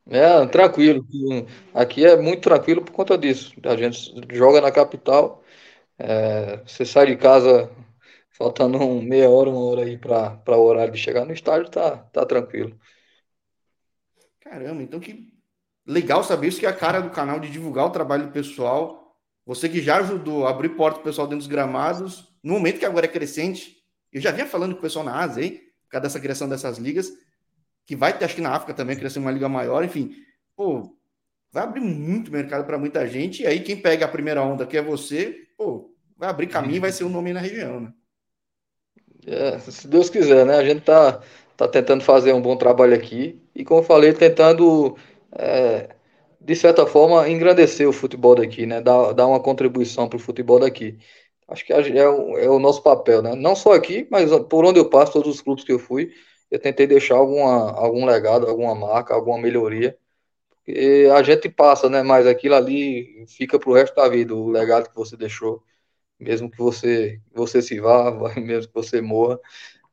É, 0.06 0.46
tranquilo. 0.46 1.06
Aqui 1.72 2.04
é 2.04 2.16
muito 2.16 2.42
tranquilo 2.42 2.82
por 2.84 2.92
conta 2.92 3.16
disso. 3.16 3.54
A 3.64 3.76
gente 3.76 4.12
joga 4.36 4.60
na 4.60 4.70
capital, 4.70 5.42
é, 5.98 6.58
você 6.66 6.84
sai 6.84 7.06
de 7.06 7.16
casa 7.16 7.70
faltando 8.42 8.76
um 8.78 9.00
meia 9.00 9.30
hora, 9.30 9.48
uma 9.48 9.60
hora 9.60 9.84
aí 9.84 9.96
para 9.96 10.42
o 10.48 10.64
horário 10.64 10.92
de 10.92 10.98
chegar 10.98 11.24
no 11.24 11.32
estádio, 11.32 11.70
tá, 11.70 11.96
tá 11.96 12.26
tranquilo. 12.26 12.76
Caramba, 14.40 14.82
então 14.82 14.98
que 14.98 15.32
legal 15.86 16.24
saber 16.24 16.48
isso 16.48 16.58
que 16.58 16.66
é 16.66 16.68
a 16.68 16.74
cara 16.74 17.00
do 17.00 17.10
canal 17.10 17.38
de 17.38 17.48
divulgar 17.48 17.86
o 17.86 17.90
trabalho 17.90 18.26
do 18.26 18.32
pessoal. 18.32 19.16
Você 19.46 19.68
que 19.68 19.80
já 19.80 19.98
ajudou 19.98 20.44
a 20.44 20.50
abrir 20.50 20.70
porta 20.70 20.98
para 20.98 21.02
o 21.02 21.04
pessoal 21.04 21.28
dentro 21.28 21.38
dos 21.38 21.46
gramados, 21.46 22.34
no 22.42 22.54
momento 22.54 22.80
que 22.80 22.84
agora 22.84 23.06
é 23.06 23.08
crescente, 23.08 23.76
eu 24.12 24.20
já 24.20 24.32
vinha 24.32 24.46
falando 24.46 24.72
com 24.72 24.80
o 24.80 24.82
pessoal 24.82 25.04
na 25.04 25.20
Ásia, 25.20 25.44
hein, 25.44 25.60
por 25.84 25.90
causa 25.90 26.02
dessa 26.02 26.20
criação 26.20 26.48
dessas 26.48 26.78
ligas, 26.78 27.12
que 27.86 27.94
vai 27.94 28.16
ter, 28.16 28.24
acho 28.24 28.34
que 28.34 28.40
na 28.40 28.54
África 28.56 28.74
também, 28.74 28.96
crescer 28.96 29.20
uma 29.20 29.30
liga 29.30 29.48
maior, 29.48 29.84
enfim, 29.84 30.16
pô, 30.56 30.96
vai 31.52 31.62
abrir 31.62 31.80
muito 31.80 32.32
mercado 32.32 32.66
para 32.66 32.76
muita 32.76 33.06
gente, 33.06 33.42
e 33.42 33.46
aí 33.46 33.60
quem 33.62 33.76
pega 33.76 34.04
a 34.04 34.08
primeira 34.08 34.42
onda, 34.42 34.66
que 34.66 34.76
é 34.76 34.82
você, 34.82 35.46
pô, 35.56 35.94
vai 36.16 36.28
abrir 36.28 36.48
caminho 36.48 36.76
e 36.76 36.80
vai 36.80 36.90
ser 36.90 37.04
um 37.04 37.08
nome 37.08 37.32
na 37.32 37.40
região, 37.40 37.80
né? 37.80 37.92
É, 39.26 39.58
se 39.58 39.86
Deus 39.86 40.10
quiser, 40.10 40.44
né? 40.46 40.56
A 40.56 40.64
gente 40.64 40.82
tá, 40.82 41.20
tá 41.56 41.68
tentando 41.68 42.02
fazer 42.04 42.32
um 42.32 42.42
bom 42.42 42.56
trabalho 42.56 42.94
aqui, 42.94 43.40
e 43.54 43.64
como 43.64 43.80
eu 43.80 43.84
falei, 43.84 44.12
tentando, 44.12 44.96
é, 45.32 45.94
de 46.40 46.56
certa 46.56 46.86
forma, 46.86 47.28
engrandecer 47.28 47.88
o 47.88 47.92
futebol 47.92 48.34
daqui, 48.34 48.66
né? 48.66 48.80
Dar, 48.80 49.12
dar 49.12 49.26
uma 49.26 49.40
contribuição 49.40 50.08
para 50.08 50.16
o 50.16 50.20
futebol 50.20 50.58
daqui. 50.58 50.98
Acho 51.48 51.64
que 51.64 51.72
é 51.72 52.08
o, 52.08 52.38
é 52.38 52.48
o 52.48 52.58
nosso 52.58 52.82
papel, 52.82 53.22
né? 53.22 53.34
Não 53.34 53.54
só 53.54 53.72
aqui, 53.74 54.06
mas 54.10 54.30
por 54.48 54.64
onde 54.64 54.78
eu 54.80 54.88
passo, 54.90 55.12
todos 55.12 55.34
os 55.36 55.40
clubes 55.40 55.64
que 55.64 55.72
eu 55.72 55.78
fui, 55.78 56.12
eu 56.50 56.58
tentei 56.58 56.86
deixar 56.86 57.16
alguma, 57.16 57.72
algum 57.72 58.04
legado, 58.06 58.48
alguma 58.48 58.74
marca, 58.74 59.14
alguma 59.14 59.38
melhoria. 59.38 59.96
A 61.14 61.22
gente 61.22 61.48
passa, 61.48 61.88
né? 61.90 62.02
Mas 62.02 62.26
aquilo 62.26 62.54
ali 62.54 63.24
fica 63.28 63.58
para 63.58 63.70
o 63.70 63.74
resto 63.74 63.94
da 63.96 64.08
vida, 64.08 64.34
o 64.34 64.48
legado 64.50 64.88
que 64.88 64.96
você 64.96 65.16
deixou. 65.16 65.62
Mesmo 66.22 66.50
que 66.50 66.58
você, 66.58 67.20
você 67.34 67.60
se 67.62 67.80
vá, 67.80 68.10
mesmo 68.40 68.68
que 68.68 68.74
você 68.74 69.00
morra, 69.00 69.38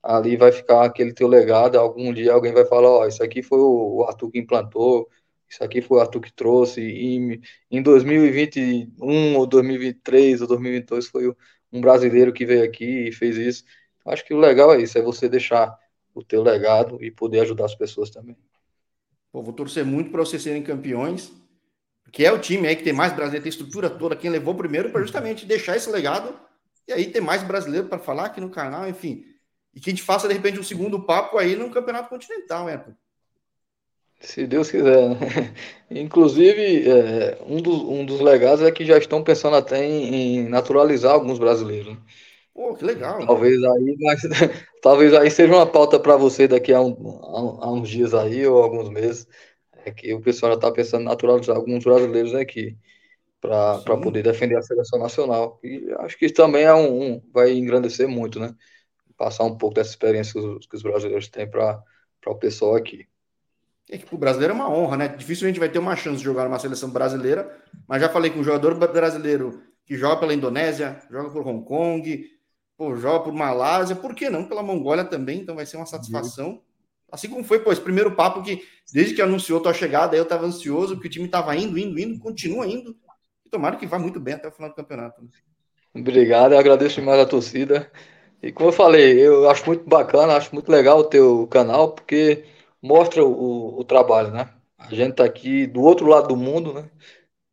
ali 0.04 0.38
vai 0.38 0.52
ficar 0.52 0.86
aquele 0.86 1.13
teu 1.13 1.28
legado. 1.28 1.78
Algum 1.78 2.13
dia 2.13 2.34
alguém 2.34 2.54
vai 2.54 2.65
falar: 2.65 2.89
Ó, 2.89 3.04
oh, 3.04 3.08
isso 3.08 3.24
aqui 3.24 3.42
foi 3.44 3.60
o 3.60 4.04
Arthur 4.08 4.32
que 4.32 4.39
implantou, 4.39 5.10
isso 5.50 5.63
aqui 5.63 5.82
foi 5.82 5.98
o 5.98 6.02
Arthur 6.02 6.22
que 6.22 6.34
trouxe. 6.34 6.82
E 6.82 7.42
em 7.72 7.82
2021 7.82 9.38
ou 9.38 9.48
2023 9.48 10.42
ou 10.42 10.48
2022 10.48 11.08
foi 11.08 11.34
um 11.72 11.82
brasileiro 11.82 12.34
que 12.34 12.46
veio 12.46 12.63
aqui 12.63 13.08
e 13.08 13.12
fez 13.12 13.38
isso. 13.38 13.63
Acho 14.06 14.26
que 14.26 14.34
o 14.34 14.39
legal 14.39 14.74
é 14.74 14.82
isso, 14.82 14.98
é 14.98 15.02
você 15.02 15.30
deixar 15.30 15.78
o 16.13 16.24
teu 16.24 16.42
legado 16.42 17.04
e 17.04 17.12
poder 17.12 17.42
ajudar 17.42 17.65
as 17.65 17.76
pessoas 17.76 18.10
também. 18.10 18.36
Pô, 19.32 19.44
vou 19.44 19.54
torcer 19.54 19.86
muito 19.86 20.10
para 20.10 20.26
vocês 20.26 20.42
serem 20.42 20.63
campeões, 20.63 21.32
que 22.12 22.26
é 22.26 22.32
o 22.32 22.39
time 22.39 22.67
aí 22.67 22.76
que 22.76 22.84
tem 22.84 22.93
mais 22.93 23.13
brasileiro, 23.13 23.43
tem 23.43 23.50
estrutura 23.50 23.89
toda, 23.89 24.15
quem 24.15 24.30
levou 24.30 24.56
primeiro 24.56 24.89
para 24.89 25.02
justamente 25.02 25.45
deixar 25.45 25.76
esse 25.76 25.89
legado 25.89 26.38
e 26.88 26.93
aí 26.93 27.06
ter 27.06 27.22
mais 27.22 27.43
brasileiro 27.43 27.88
para 27.88 28.00
falar 28.00 28.26
aqui 28.26 28.41
no 28.41 28.50
canal, 28.50 28.88
enfim. 28.89 29.24
E 29.74 29.80
que 29.80 29.89
a 29.89 29.93
gente 29.93 30.04
faça, 30.04 30.28
de 30.28 30.34
repente, 30.34 30.60
um 30.60 30.63
segundo 30.63 31.04
papo 31.04 31.38
aí 31.38 31.56
no 31.56 31.69
Campeonato 31.69 32.10
Continental, 32.10 32.65
né? 32.65 32.84
Se 34.19 34.45
Deus 34.45 34.69
quiser, 34.69 35.10
né? 35.10 35.17
Inclusive, 35.89 36.89
é, 36.89 37.38
um, 37.45 37.62
dos, 37.62 37.82
um 37.84 38.06
dos 38.06 38.19
legados 38.19 38.63
é 38.63 38.72
que 38.72 38.86
já 38.86 38.98
estão 38.98 39.24
pensando 39.24 39.56
até 39.56 39.86
em, 39.86 40.39
em 40.39 40.50
naturalizar 40.50 41.13
alguns 41.13 41.39
brasileiros. 41.39 41.93
Né? 41.93 41.98
Pô, 42.54 42.76
que 42.76 42.84
legal. 42.84 43.26
Talvez 43.26 43.63
aí, 43.63 43.98
mas, 44.02 44.22
talvez 44.82 45.13
aí 45.13 45.32
seja 45.32 45.54
uma 45.54 45.65
pauta 45.65 45.98
para 46.00 46.17
você 46.17 46.48
daqui 46.48 46.74
a, 46.74 46.82
um, 46.82 47.62
a, 47.62 47.67
a, 47.67 47.72
uns 47.72 47.88
dias 47.88 48.13
aí 48.13 48.45
ou 48.45 48.62
alguns 48.62 48.89
meses. 48.89 49.26
É 49.86 49.92
que 49.92 50.13
o 50.13 50.22
pessoal 50.22 50.52
já 50.52 50.56
está 50.58 50.72
pensando 50.72 51.02
em 51.02 51.06
naturalizar 51.06 51.56
alguns 51.56 51.84
brasileiros 51.84 52.34
aqui 52.36 52.78
para 53.42 53.98
poder 54.02 54.24
defender 54.24 54.58
a 54.58 54.62
seleção 54.62 55.00
nacional. 55.00 55.60
E 55.63 55.89
acho 56.00 56.18
que 56.18 56.26
isso 56.26 56.36
também 56.36 56.63
é 56.63 56.74
um, 56.74 57.02
um, 57.02 57.22
vai 57.34 57.54
engrandecer 57.54 58.08
muito, 58.08 58.39
né? 58.39 58.54
Passar 59.18 59.44
um 59.46 59.58
pouco 59.58 59.76
dessa 59.76 59.92
experiência 59.92 60.34
que 60.34 60.39
os, 60.39 60.68
que 60.68 60.76
os 60.76 60.84
brasileiros 60.84 61.28
têm 61.30 61.50
para 61.50 61.82
o 62.26 62.36
pessoal 62.36 62.76
aqui. 62.76 63.08
É 63.89 63.98
que 63.98 64.13
o 64.13 64.18
brasileiro 64.18 64.54
é 64.54 64.56
uma 64.56 64.70
honra, 64.70 64.98
né? 64.98 65.08
Dificilmente 65.08 65.60
vai 65.60 65.70
ter 65.70 65.80
uma 65.80 65.96
chance 65.96 66.18
de 66.18 66.24
jogar 66.24 66.44
numa 66.44 66.60
seleção 66.60 66.89
brasileira, 66.92 67.58
mas 67.88 68.02
já 68.02 68.10
falei 68.10 68.30
que 68.30 68.38
um 68.38 68.44
jogador 68.44 68.76
brasileiro 68.76 69.63
que 69.86 69.98
joga 69.98 70.18
pela 70.18 70.34
Indonésia, 70.34 71.02
joga 71.10 71.32
por 71.32 71.48
Hong 71.48 71.65
Kong, 71.65 72.30
pô, 72.78 72.96
joga 72.96 73.24
por 73.24 73.34
Malásia, 73.34 73.96
por 73.96 74.13
que 74.13 74.30
não 74.30 74.48
pela 74.48 74.62
Mongólia 74.62 75.04
também? 75.04 75.39
Então 75.39 75.56
vai 75.56 75.65
ser 75.65 75.78
uma 75.78 75.88
satisfação. 75.88 76.62
Assim 77.12 77.30
como 77.30 77.43
foi, 77.43 77.60
pô, 77.60 77.72
esse 77.72 77.82
primeiro 77.82 78.15
papo 78.15 78.41
que, 78.41 78.63
desde 78.93 79.15
que 79.15 79.22
anunciou 79.22 79.62
tua 79.62 79.74
chegada, 79.74 80.15
eu 80.15 80.24
estava 80.24 80.45
ansioso, 80.45 80.95
porque 80.95 81.08
o 81.08 81.12
time 81.12 81.26
estava 81.26 81.56
indo, 81.56 81.78
indo, 81.78 82.00
indo, 82.00 82.19
continua 82.19 82.67
indo. 82.67 82.95
E 83.45 83.50
tomara 83.50 83.78
que 83.78 83.88
vá 83.88 83.98
muito 83.98 84.19
bem 84.19 84.36
até 84.36 84.48
o 84.48 84.52
final 84.52 84.69
do 84.69 84.76
campeonato. 84.76 85.22
Né? 85.22 85.30
Obrigado, 85.95 86.54
eu 86.54 86.60
agradeço 86.60 87.00
demais 87.00 87.19
a 87.19 87.26
torcida. 87.26 87.91
E 88.41 88.52
como 88.52 88.69
eu 88.69 88.74
falei, 88.74 89.19
eu 89.19 89.50
acho 89.50 89.65
muito 89.65 89.88
bacana, 89.88 90.36
acho 90.36 90.54
muito 90.54 90.72
legal 90.72 91.00
o 91.00 91.04
teu 91.04 91.48
canal, 91.48 91.93
porque 91.93 92.45
mostra 92.82 93.24
o, 93.24 93.80
o 93.80 93.84
trabalho, 93.84 94.32
né? 94.32 94.50
A 94.78 94.93
gente 94.93 95.12
está 95.12 95.26
aqui 95.26 95.67
do 95.67 95.82
outro 95.82 96.08
lado 96.08 96.30
do 96.30 96.38
mundo, 96.38 96.74
né? 96.74 96.89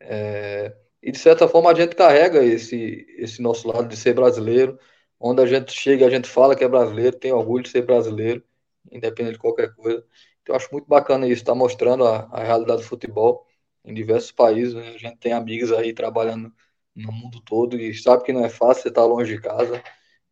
É, 0.01 0.77
e 1.03 1.11
de 1.13 1.19
certa 1.19 1.49
forma 1.49 1.71
a 1.71 1.75
gente 1.75 1.97
carrega 1.97 2.45
esse, 2.45 3.07
esse 3.19 3.43
nosso 3.43 3.69
lado 3.69 3.89
de 3.89 3.97
ser 3.97 4.15
brasileiro, 4.15 4.79
onde 5.19 5.43
a 5.43 5.47
gente 5.47 5.73
chega, 5.73 6.07
a 6.07 6.11
gente 6.11 6.29
fala 6.29 6.55
que 6.57 6.65
é 6.65 6.69
brasileiro, 6.69 7.17
tem 7.19 7.33
orgulho 7.33 7.65
de 7.65 7.71
ser 7.71 7.83
brasileiro, 7.83 8.43
independente 8.91 9.35
de 9.35 9.39
qualquer 9.39 9.75
coisa. 9.75 10.05
Então, 10.43 10.55
eu 10.55 10.57
acho 10.57 10.69
muito 10.73 10.87
bacana 10.87 11.27
isso, 11.27 11.43
está 11.43 11.55
mostrando 11.55 12.07
a, 12.07 12.29
a, 12.31 12.43
realidade 12.43 12.83
do 12.83 12.89
futebol 12.89 13.47
em 13.85 13.95
diversos 13.95 14.33
países. 14.33 14.75
Né? 14.75 14.89
A 14.95 14.99
gente 14.99 15.17
tem 15.19 15.33
amigos 15.33 15.73
aí 15.73 15.93
trabalhando 15.93 16.53
no 16.95 17.13
mundo 17.13 17.41
todo 17.41 17.77
e 17.79 17.95
sabe 17.95 18.25
que 18.25 18.33
não 18.33 18.45
é 18.45 18.49
fácil 18.49 18.85
você 18.85 18.91
tá 18.91 19.05
longe 19.05 19.35
de 19.35 19.41
casa. 19.41 19.83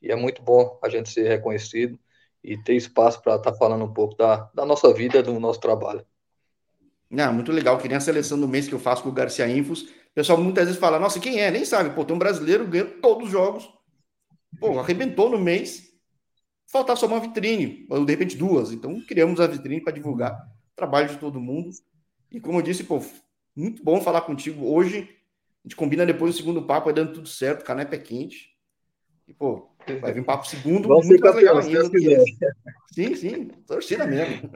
E 0.01 0.11
é 0.11 0.17
muito 0.17 0.43
bom 0.43 0.79
a 0.83 0.89
gente 0.89 1.09
ser 1.09 1.29
reconhecido 1.29 1.99
e 2.43 2.57
ter 2.57 2.75
espaço 2.75 3.23
para 3.23 3.37
estar 3.37 3.53
tá 3.53 3.59
falando 3.59 3.85
um 3.85 3.93
pouco 3.93 4.17
da, 4.17 4.51
da 4.55 4.67
nossa 4.67 4.93
vida, 4.93 5.23
do 5.23 5.39
nosso 5.41 5.61
trabalho. 5.61 6.05
Não, 7.11 7.33
muito 7.33 7.53
legal, 7.53 7.79
que 7.79 7.89
nem 7.89 7.97
a 7.97 8.01
seleção 8.01 8.39
do 8.41 8.49
mês 8.49 8.69
que 8.69 8.75
eu 8.75 8.79
faço 8.79 9.03
com 9.03 9.09
o 9.09 9.13
Garcia 9.13 9.49
Infos. 9.49 9.83
O 9.83 10.15
pessoal 10.15 10.39
muitas 10.39 10.67
vezes 10.67 10.81
fala, 10.81 10.99
nossa, 10.99 11.21
quem 11.21 11.41
é? 11.41 11.51
Nem 11.51 11.65
sabe. 11.65 11.95
Pô, 11.95 12.05
tem 12.05 12.15
um 12.15 12.19
brasileiro 12.19 12.67
ganhando 12.67 13.01
todos 13.01 13.27
os 13.27 13.31
jogos 13.31 13.69
Pô, 14.59 14.79
arrebentou 14.79 15.31
no 15.31 15.39
mês. 15.39 15.94
Faltar 16.67 16.97
só 16.97 17.07
uma 17.07 17.21
vitrine, 17.21 17.87
ou 17.89 18.05
de 18.05 18.13
repente 18.13 18.37
duas. 18.37 18.73
Então, 18.73 19.01
criamos 19.07 19.41
a 19.41 19.47
vitrine 19.47 19.81
para 19.81 19.93
divulgar 19.93 20.33
o 20.73 20.77
trabalho 20.77 21.09
de 21.09 21.19
todo 21.19 21.41
mundo. 21.41 21.71
E 22.31 22.41
como 22.41 22.59
eu 22.59 22.63
disse, 22.63 22.85
pô, 22.85 23.01
muito 23.55 23.83
bom 23.83 24.01
falar 24.01 24.23
contigo 24.23 24.67
hoje. 24.67 25.09
A 25.65 25.69
gente 25.69 25.77
combina 25.77 26.05
depois 26.05 26.35
o 26.35 26.37
segundo 26.37 26.63
papo, 26.63 26.87
vai 26.87 26.95
dando 26.95 27.13
tudo 27.13 27.29
certo, 27.29 27.63
o 27.63 27.65
canepa 27.65 27.95
é 27.95 27.99
quente. 27.99 28.51
E, 29.27 29.33
pô, 29.33 29.71
vai 30.01 30.13
vir 30.13 30.25
papo 30.25 30.47
segundo, 30.47 30.89
Vamos 30.89 31.07
muito 31.07 31.23
mais 31.23 31.37
legal 31.37 31.59
ainda. 31.59 31.89
Sim, 32.93 33.15
sim, 33.15 33.45
torcida 33.67 34.07
mesmo. 34.07 34.51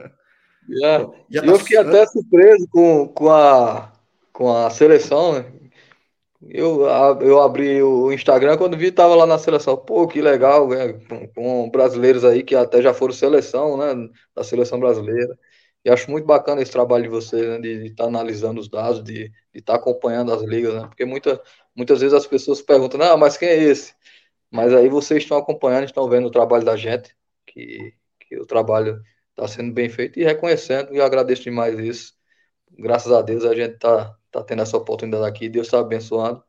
Yeah. 0.69 1.05
Pô, 1.05 1.11
tá 1.11 1.45
eu 1.45 1.59
fiquei 1.59 1.77
até 1.77 2.05
surpreso 2.05 2.67
com, 2.69 3.07
com, 3.07 3.29
a, 3.31 3.91
com 4.31 4.55
a 4.55 4.69
seleção, 4.69 5.33
né? 5.33 5.58
Eu, 6.41 6.83
eu 7.21 7.41
abri 7.41 7.83
o 7.83 8.11
Instagram 8.13 8.57
quando 8.57 8.77
vi 8.77 8.91
tava 8.91 9.13
lá 9.15 9.25
na 9.25 9.37
seleção. 9.37 9.75
Pô, 9.77 10.07
que 10.07 10.21
legal, 10.21 10.69
né? 10.69 10.93
com, 10.93 11.27
com, 11.33 11.69
brasileiros 11.69 12.23
aí 12.23 12.43
que 12.43 12.55
até 12.55 12.81
já 12.81 12.93
foram 12.93 13.13
seleção, 13.13 13.77
né? 13.77 14.09
Da 14.33 14.43
seleção 14.43 14.79
brasileira. 14.79 15.37
E 15.83 15.89
acho 15.89 16.09
muito 16.09 16.25
bacana 16.25 16.61
esse 16.61 16.71
trabalho 16.71 17.03
de 17.03 17.09
vocês, 17.09 17.45
né? 17.47 17.59
De 17.59 17.87
estar 17.87 18.03
tá 18.03 18.09
analisando 18.09 18.59
os 18.61 18.69
dados, 18.69 19.03
de 19.03 19.31
estar 19.53 19.73
tá 19.73 19.79
acompanhando 19.79 20.33
as 20.33 20.41
ligas, 20.41 20.73
né? 20.73 20.87
Porque 20.87 21.05
muita, 21.05 21.41
muitas 21.75 21.99
vezes 22.01 22.13
as 22.13 22.27
pessoas 22.27 22.61
perguntam, 22.61 23.01
ah, 23.01 23.17
mas 23.17 23.37
quem 23.37 23.49
é 23.49 23.57
esse? 23.57 23.93
Mas 24.51 24.73
aí 24.73 24.89
vocês 24.89 25.23
estão 25.23 25.37
acompanhando, 25.37 25.85
estão 25.85 26.09
vendo 26.09 26.27
o 26.27 26.31
trabalho 26.31 26.65
da 26.65 26.75
gente, 26.75 27.15
que, 27.45 27.93
que 28.19 28.37
o 28.39 28.45
trabalho 28.45 29.01
está 29.31 29.47
sendo 29.47 29.73
bem 29.73 29.89
feito 29.89 30.19
e 30.19 30.23
reconhecendo, 30.23 30.93
e 30.93 31.01
agradeço 31.01 31.43
demais 31.43 31.77
isso. 31.79 32.13
Graças 32.71 33.11
a 33.11 33.21
Deus 33.21 33.45
a 33.45 33.55
gente 33.55 33.75
está 33.75 34.18
tá 34.31 34.43
tendo 34.43 34.61
essa 34.61 34.77
oportunidade 34.77 35.25
aqui. 35.25 35.49
Deus 35.49 35.67
está 35.67 35.79
abençoando. 35.79 36.43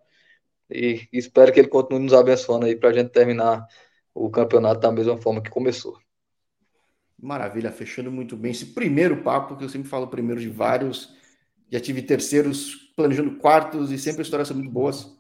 E 0.71 1.09
espero 1.13 1.53
que 1.53 1.59
ele 1.59 1.69
continue 1.69 2.03
nos 2.05 2.13
abençoando 2.13 2.67
aí 2.67 2.77
para 2.77 2.91
a 2.91 2.93
gente 2.93 3.11
terminar 3.11 3.67
o 4.15 4.31
campeonato 4.31 4.81
da 4.81 4.93
mesma 4.93 5.17
forma 5.17 5.43
que 5.43 5.51
começou. 5.51 5.99
Maravilha, 7.19 7.71
fechando 7.71 8.11
muito 8.11 8.37
bem 8.37 8.53
esse 8.53 8.67
primeiro 8.67 9.23
papo, 9.23 9.57
que 9.57 9.65
eu 9.65 9.69
sempre 9.69 9.89
falo 9.89 10.09
primeiro 10.09 10.41
de 10.41 10.49
vários. 10.49 11.15
Já 11.71 11.81
tive 11.81 12.03
terceiros, 12.03 12.93
planejando 12.97 13.37
quartos 13.37 13.91
e 13.91 13.99
sempre 13.99 14.23
histórias 14.23 14.49
são 14.49 14.57
muito 14.57 14.71
boas. 14.71 15.17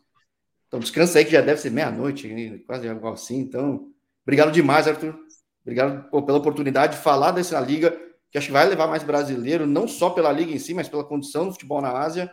Então 0.67 0.81
descansa 0.81 1.19
aí 1.19 1.25
que 1.25 1.33
já 1.33 1.41
deve 1.41 1.61
ser 1.61 1.71
meia-noite, 1.71 2.63
quase 2.67 2.89
algo 2.89 3.09
assim. 3.09 3.41
Então, 3.41 3.93
obrigado 4.23 4.53
demais, 4.53 4.87
Arthur. 4.87 5.19
Obrigado 5.63 6.09
pô, 6.11 6.23
pela 6.23 6.39
oportunidade 6.39 6.97
de 6.97 7.03
falar 7.03 7.33
dessa 7.33 7.61
liga, 7.61 7.91
que 8.31 8.39
acho 8.39 8.47
que 8.47 8.53
vai 8.53 8.67
levar 8.67 8.87
mais 8.87 9.03
brasileiro, 9.03 9.67
não 9.67 9.87
só 9.87 10.11
pela 10.11 10.33
liga 10.33 10.53
em 10.53 10.59
si, 10.59 10.73
mas 10.73 10.89
pela 10.89 11.05
condição 11.05 11.47
do 11.47 11.53
futebol 11.53 11.83
na 11.83 11.91
Ásia 11.91 12.31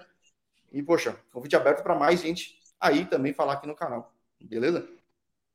e, 0.72 0.84
poxa, 0.84 1.16
convite 1.32 1.56
aberto 1.56 1.84
para 1.84 1.96
mais 1.96 2.22
gente 2.22 2.58
aí 2.80 3.06
também 3.06 3.34
falar 3.34 3.54
aqui 3.54 3.68
no 3.68 3.76
canal. 3.76 4.14
Beleza? 4.42 4.88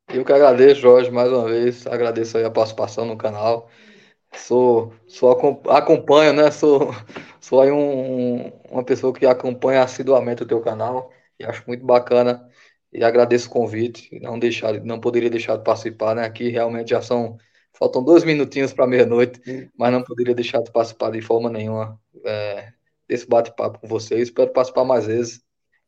Eu 0.09 0.25
que 0.25 0.33
agradeço, 0.33 0.81
Jorge, 0.81 1.11
mais 1.11 1.31
uma 1.31 1.49
vez. 1.49 1.87
Agradeço 1.87 2.37
aí 2.37 2.45
a 2.45 2.51
participação 2.51 3.05
no 3.05 3.17
canal. 3.17 3.71
Sou, 4.35 4.93
sou 5.07 5.31
acompanho, 5.71 6.33
né? 6.33 6.51
Sou, 6.51 6.91
sou 7.41 7.61
aí 7.61 7.71
um, 7.71 8.49
uma 8.71 8.85
pessoa 8.85 9.13
que 9.13 9.27
acompanha 9.27 9.83
assiduamente 9.83 10.43
o 10.43 10.47
teu 10.47 10.61
canal 10.61 11.13
e 11.39 11.45
acho 11.45 11.65
muito 11.67 11.85
bacana 11.85 12.49
e 12.93 13.05
agradeço 13.05 13.49
o 13.49 13.53
convite. 13.53 14.19
Não 14.21 14.39
deixar, 14.39 14.75
não 14.85 15.01
poderia 15.01 15.31
deixar 15.31 15.57
de 15.57 15.65
participar, 15.65 16.15
né? 16.15 16.25
Aqui 16.25 16.49
realmente 16.49 16.91
já 16.91 17.03
são 17.03 17.39
faltam 17.73 18.05
dois 18.05 18.25
minutinhos 18.25 18.73
para 18.73 18.87
meia-noite, 18.87 19.71
mas 19.77 19.93
não 19.93 20.03
poderia 20.05 20.35
deixar 20.35 20.63
de 20.63 20.71
participar 20.71 21.11
de 21.11 21.23
forma 21.23 21.51
nenhuma. 21.51 22.01
É, 22.25 22.73
desse 23.13 23.29
bate-papo 23.29 23.79
com 23.79 23.87
vocês. 23.87 24.23
Espero 24.23 24.51
participar 24.51 24.85
mais 24.85 25.07
vezes. 25.07 25.43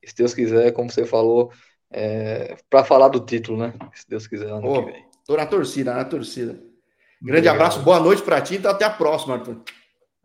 Se 0.05 0.15
Deus 0.15 0.35
quiser, 0.35 0.73
como 0.73 0.91
você 0.91 1.07
falou, 1.07 1.51
é, 1.91 2.57
para 2.69 2.85
falar 2.85 3.09
do 3.09 3.21
título, 3.21 3.57
né? 3.57 3.73
Se 3.95 4.07
Deus 4.07 4.27
quiser, 4.27 4.51
ano 4.51 4.69
oh, 4.69 4.85
que 4.85 4.93
vem. 4.93 5.05
Tô 5.27 5.37
na 5.37 5.47
torcida, 5.47 5.95
na 5.95 6.05
torcida. 6.05 6.53
Grande 6.53 7.49
Obrigado. 7.49 7.55
abraço, 7.55 7.81
boa 7.81 7.99
noite 7.99 8.21
para 8.21 8.43
ti 8.43 8.55
e 8.55 8.57
então 8.59 8.71
até 8.71 8.85
a 8.85 8.91
próxima, 8.91 9.37
Arthur. 9.37 9.63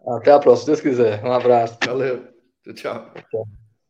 Até 0.06 0.32
a 0.32 0.40
próxima, 0.40 0.58
se 0.58 0.66
Deus 0.66 0.82
quiser. 0.82 1.24
Um 1.24 1.32
abraço. 1.32 1.78
Valeu. 1.86 2.28
Tchau. 2.76 3.14
tchau. 3.32 3.59